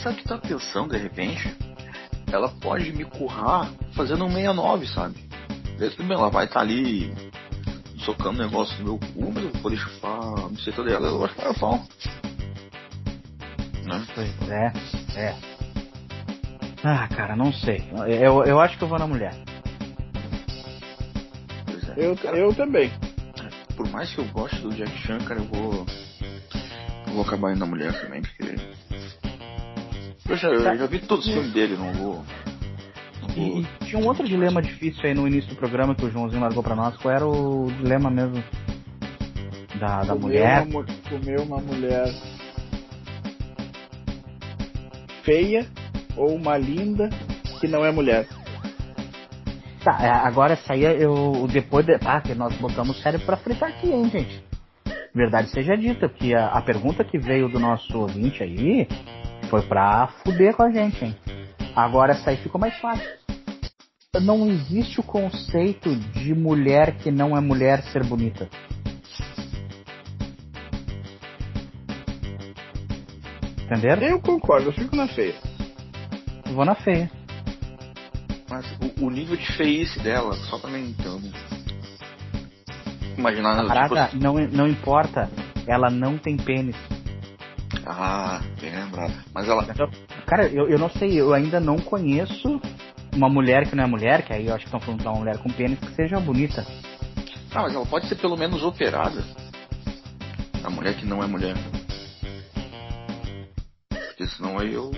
Sabe 0.00 0.14
o 0.14 0.18
que 0.18 0.28
tá 0.28 0.38
pensando 0.38 0.92
de 0.92 0.98
repente? 0.98 1.56
Ela 2.32 2.48
pode 2.60 2.92
me 2.92 3.04
currar 3.04 3.72
fazendo 3.94 4.24
um 4.24 4.30
69, 4.30 4.86
sabe? 4.86 5.16
Desde 5.76 5.96
que 5.96 6.12
ela 6.12 6.30
vai 6.30 6.44
estar 6.44 6.60
ali 6.60 7.12
socando 7.98 8.38
negócio 8.38 8.78
no 8.78 8.84
meu 8.84 8.98
cu, 8.98 9.32
mas 9.34 9.42
eu 9.42 9.50
vou 9.50 9.62
poder 9.62 9.76
chupar 9.76 10.20
a 10.20 10.48
buceta 10.48 10.84
dela, 10.84 11.08
eu 11.08 11.24
acho 11.24 11.34
que 11.34 11.58
pau. 11.58 11.82
Né? 13.86 14.04
Pois 14.14 14.50
é, 14.50 14.72
é. 15.16 15.36
Ah, 16.82 17.08
cara, 17.08 17.36
não 17.36 17.52
sei. 17.52 17.82
Eu, 18.06 18.44
eu 18.44 18.60
acho 18.60 18.76
que 18.76 18.84
eu 18.84 18.88
vou 18.88 18.98
na 18.98 19.06
mulher. 19.06 19.34
Pois 21.64 21.88
é. 21.88 21.94
Eu, 21.96 22.16
Cara, 22.16 22.36
eu 22.36 22.54
também. 22.54 22.90
Por 23.76 23.88
mais 23.90 24.12
que 24.12 24.18
eu 24.18 24.24
goste 24.26 24.60
do 24.60 24.74
Jack 24.74 24.90
Chan, 24.98 25.18
cara, 25.18 25.40
eu 25.40 25.44
vou. 25.44 25.86
Eu 27.06 27.12
vou 27.14 27.22
acabar 27.22 27.52
indo 27.52 27.60
na 27.60 27.66
mulher 27.66 27.92
também, 28.00 28.22
porque. 28.22 28.56
Eu 30.28 30.36
já, 30.36 30.48
eu 30.48 30.76
já 30.76 30.86
vi 30.86 30.98
todos 31.00 31.26
os 31.26 31.32
filmes 31.32 31.52
dele, 31.52 31.76
não 31.76 31.92
vou. 31.92 32.24
E, 33.36 33.60
e 33.60 33.66
tinha 33.84 34.00
um 34.00 34.06
outro 34.06 34.26
dilema 34.26 34.60
difícil 34.60 35.02
aí 35.04 35.14
no 35.14 35.26
início 35.28 35.50
do 35.50 35.56
programa 35.56 35.94
que 35.94 36.04
o 36.04 36.10
Joãozinho 36.10 36.42
largou 36.42 36.62
pra 36.62 36.74
nós. 36.74 36.96
Qual 36.96 37.14
era 37.14 37.26
o 37.26 37.70
dilema 37.78 38.10
mesmo 38.10 38.42
da, 39.78 40.00
da 40.00 40.06
Comer 40.14 40.20
mulher? 40.20 40.66
Uma, 40.66 40.84
comer 41.08 41.40
uma 41.40 41.58
mulher 41.58 42.35
feia 45.26 45.66
ou 46.16 46.34
uma 46.34 46.56
linda 46.56 47.10
que 47.60 47.66
não 47.66 47.84
é 47.84 47.90
mulher. 47.90 48.26
Tá, 49.84 49.98
é, 50.00 50.08
agora 50.08 50.54
essa 50.54 50.72
aí 50.72 50.84
eu. 50.84 51.46
Depois 51.52 51.84
de. 51.84 51.98
Ah, 52.04 52.20
que 52.20 52.34
nós 52.34 52.56
botamos 52.56 52.96
o 52.96 53.02
cérebro 53.02 53.26
pra 53.26 53.36
fritar 53.36 53.68
aqui, 53.68 53.90
hein, 53.90 54.08
gente. 54.08 54.42
Verdade 55.14 55.50
seja 55.50 55.76
dita, 55.76 56.08
que 56.08 56.34
a, 56.34 56.46
a 56.48 56.62
pergunta 56.62 57.04
que 57.04 57.18
veio 57.18 57.48
do 57.48 57.58
nosso 57.58 57.98
ouvinte 57.98 58.42
aí 58.42 58.86
foi 59.48 59.62
pra 59.62 60.08
fuder 60.22 60.54
com 60.54 60.62
a 60.62 60.70
gente, 60.70 61.04
hein. 61.04 61.16
Agora 61.74 62.12
essa 62.12 62.30
aí 62.30 62.36
ficou 62.36 62.60
mais 62.60 62.76
fácil. 62.78 63.06
Não 64.22 64.48
existe 64.48 64.98
o 64.98 65.02
conceito 65.02 65.94
de 65.94 66.34
mulher 66.34 66.96
que 66.96 67.10
não 67.10 67.36
é 67.36 67.40
mulher 67.40 67.82
ser 67.92 68.02
bonita. 68.04 68.48
Entenderam? 73.66 74.02
Eu 74.06 74.20
concordo, 74.20 74.68
eu 74.68 74.72
fico 74.72 74.94
na 74.94 75.08
feia. 75.08 75.34
Vou 76.52 76.64
na 76.64 76.76
feia. 76.76 77.10
Mas 78.48 78.64
o, 78.80 79.06
o 79.06 79.10
nível 79.10 79.36
de 79.36 79.52
feice 79.56 79.98
dela, 79.98 80.34
só 80.48 80.58
pra 80.58 80.70
mim 80.70 80.94
então. 80.96 81.20
Imaginar 83.18 83.58
A 83.58 83.66
parada 83.66 84.06
tipo, 84.06 84.22
não, 84.22 84.34
não 84.34 84.68
importa, 84.68 85.28
ela 85.66 85.90
não 85.90 86.16
tem 86.16 86.36
pênis. 86.36 86.76
Ah, 87.84 88.40
bem 88.60 88.70
lembrado. 88.70 89.14
Mas 89.34 89.48
ela. 89.48 89.66
Cara, 90.26 90.46
eu, 90.46 90.68
eu 90.68 90.78
não 90.78 90.90
sei, 90.90 91.20
eu 91.20 91.34
ainda 91.34 91.58
não 91.58 91.76
conheço 91.76 92.60
uma 93.12 93.28
mulher 93.28 93.68
que 93.68 93.74
não 93.74 93.82
é 93.82 93.86
mulher, 93.86 94.22
que 94.22 94.32
aí 94.32 94.46
eu 94.46 94.54
acho 94.54 94.64
que 94.64 94.68
estão 94.68 94.80
falando 94.80 95.00
de 95.00 95.08
uma 95.08 95.18
mulher 95.18 95.38
com 95.38 95.48
pênis 95.50 95.78
que 95.80 95.92
seja 95.94 96.20
bonita. 96.20 96.64
Ah, 97.52 97.62
mas 97.62 97.74
ela 97.74 97.86
pode 97.86 98.06
ser 98.06 98.16
pelo 98.16 98.36
menos 98.36 98.62
operada. 98.62 99.24
A 100.62 100.70
mulher 100.70 100.94
que 100.94 101.06
não 101.06 101.22
é 101.22 101.26
mulher. 101.26 101.56
Porque 104.16 104.26
senão 104.34 104.58
aí 104.58 104.72
eu 104.72 104.90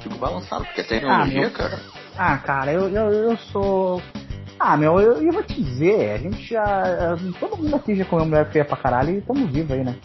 fico 0.00 0.16
balançado, 0.16 0.64
porque 0.64 0.80
a 0.80 0.84
tecnologia, 0.84 1.40
meu. 1.40 1.50
cara. 1.50 1.78
Ah, 2.16 2.38
cara, 2.38 2.72
eu, 2.72 2.88
eu, 2.88 3.10
eu 3.12 3.36
sou. 3.36 4.00
Ah, 4.58 4.76
meu, 4.76 4.98
eu, 4.98 5.22
eu 5.22 5.32
vou 5.32 5.42
te 5.42 5.62
dizer, 5.62 6.12
a 6.12 6.18
gente 6.18 6.42
já. 6.54 7.14
Todo 7.38 7.58
mundo 7.58 7.76
aqui 7.76 7.94
já 7.94 8.04
comeu 8.06 8.24
mulher 8.24 8.50
feia 8.50 8.64
pra 8.64 8.76
caralho 8.76 9.10
e 9.18 9.20
tamo 9.20 9.46
vivo 9.48 9.74
aí, 9.74 9.84
né? 9.84 9.96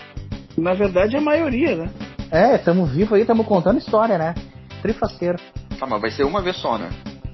Na 0.58 0.74
verdade, 0.74 1.16
a 1.16 1.22
maioria, 1.22 1.76
né? 1.76 1.90
É, 2.30 2.58
tamo 2.58 2.86
vivo 2.86 3.16
aí, 3.16 3.24
tamo 3.26 3.46
contando 3.46 3.78
história, 3.80 4.18
né? 4.18 4.36
Trifaceiro. 4.82 5.40
Ah, 5.82 5.88
mas 5.88 6.02
vai 6.02 6.12
ser 6.12 6.24
uma 6.26 6.42
vez 6.42 6.58
só, 6.58 6.78
né? 6.78 6.90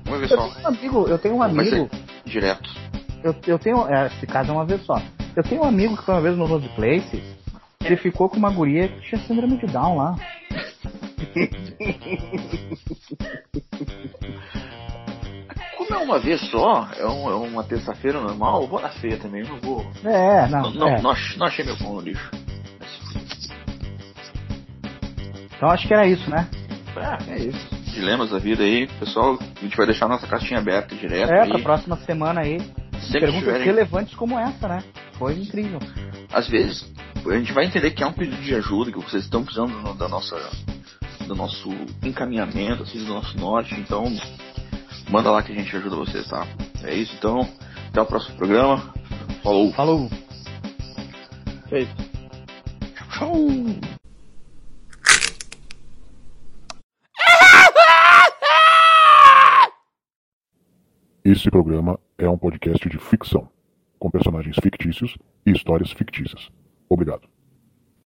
Uma 0.07 0.17
vez 0.19 0.29
Eu 0.31 0.37
só. 0.37 0.47
tenho 0.47 0.63
um 0.63 0.67
amigo, 0.67 1.07
eu 1.07 1.17
tenho 1.17 1.35
um 1.35 1.39
Vai 1.39 1.49
amigo. 1.49 1.89
ser 1.89 1.89
direto. 2.25 2.69
Eu, 3.23 3.35
eu 3.47 3.57
tenho. 3.57 3.87
É, 3.87 4.07
esse 4.07 4.27
caso 4.27 4.51
é 4.51 4.53
uma 4.53 4.65
vez 4.65 4.83
só. 4.85 5.01
Eu 5.35 5.43
tenho 5.43 5.61
um 5.61 5.65
amigo 5.65 5.97
que 5.97 6.03
foi 6.03 6.13
uma 6.13 6.21
vez 6.21 6.37
no 6.37 6.45
Road 6.45 6.69
Place. 6.75 7.23
Ele 7.83 7.97
ficou 7.97 8.29
com 8.29 8.37
uma 8.37 8.51
guria 8.51 8.87
que 8.87 9.01
tinha 9.09 9.21
síndrome 9.21 9.57
de 9.57 9.65
Down 9.65 9.97
lá. 9.97 10.15
Como 15.77 15.93
é 15.93 15.97
uma 16.03 16.19
vez 16.19 16.41
só, 16.49 16.89
é, 16.97 17.05
um- 17.05 17.29
é 17.29 17.35
uma 17.35 17.63
terça-feira 17.63 18.19
normal, 18.19 18.63
eu 18.63 18.67
vou 18.67 18.81
na 18.81 18.89
feia 18.89 19.17
também, 19.17 19.43
não 19.43 19.59
vou. 19.59 19.85
É, 20.03 20.47
não. 20.47 20.71
Não, 20.71 20.87
é. 20.87 21.01
não, 21.01 21.13
não 21.37 21.47
achei 21.47 21.63
meu 21.65 21.77
pão 21.77 21.93
no 21.95 22.01
lixo. 22.01 22.29
Então 25.55 25.69
acho 25.69 25.87
que 25.87 25.93
era 25.93 26.07
isso, 26.07 26.29
né? 26.29 26.47
É, 26.95 27.33
é 27.33 27.39
isso. 27.39 27.67
Dilemas 27.93 28.29
da 28.29 28.39
vida 28.39 28.63
aí, 28.63 28.87
pessoal. 28.99 29.37
A 29.57 29.61
gente 29.61 29.75
vai 29.75 29.85
deixar 29.85 30.07
nossa 30.07 30.25
caixinha 30.27 30.59
aberta 30.59 30.95
direto 30.95 31.31
É, 31.31 31.41
aí. 31.41 31.49
pra 31.49 31.59
próxima 31.59 31.97
semana 31.97 32.41
aí. 32.41 32.59
Sempre 33.01 33.21
Perguntas 33.21 33.39
tiverem- 33.45 33.65
relevantes 33.65 34.15
como 34.15 34.37
essa, 34.39 34.67
né? 34.67 34.83
Foi 35.13 35.33
incrível. 35.33 35.79
às 36.31 36.47
vezes 36.47 36.85
a 37.25 37.37
gente 37.37 37.51
vai 37.51 37.65
entender 37.65 37.91
que 37.91 38.03
é 38.03 38.07
um 38.07 38.13
pedido 38.13 38.41
de 38.41 38.55
ajuda, 38.55 38.91
que 38.91 38.97
vocês 38.99 39.23
estão 39.23 39.43
precisando 39.43 39.93
da 39.95 40.07
nossa, 40.07 40.35
do 41.29 41.35
nosso 41.35 41.69
encaminhamento, 42.03 42.81
assim, 42.81 42.97
do 43.05 43.13
nosso 43.13 43.37
norte, 43.37 43.79
então 43.79 44.05
manda 45.11 45.29
lá 45.29 45.43
que 45.43 45.51
a 45.51 45.55
gente 45.55 45.75
ajuda 45.75 45.95
vocês, 45.95 46.27
tá? 46.27 46.45
É 46.83 46.95
isso 46.95 47.15
então, 47.15 47.47
até 47.87 48.01
o 48.01 48.05
próximo 48.05 48.35
programa. 48.35 48.91
Falou! 49.43 49.71
Falou! 49.73 50.09
Feito. 51.69 51.91
Tchau! 53.11 53.31
Esse 61.23 61.51
programa 61.51 61.99
é 62.17 62.27
um 62.27 62.37
podcast 62.39 62.89
de 62.89 62.97
ficção, 62.97 63.47
com 63.99 64.09
personagens 64.09 64.55
fictícios 64.63 65.15
e 65.45 65.51
histórias 65.51 65.91
fictícias. 65.91 66.49
Obrigado. 66.89 67.29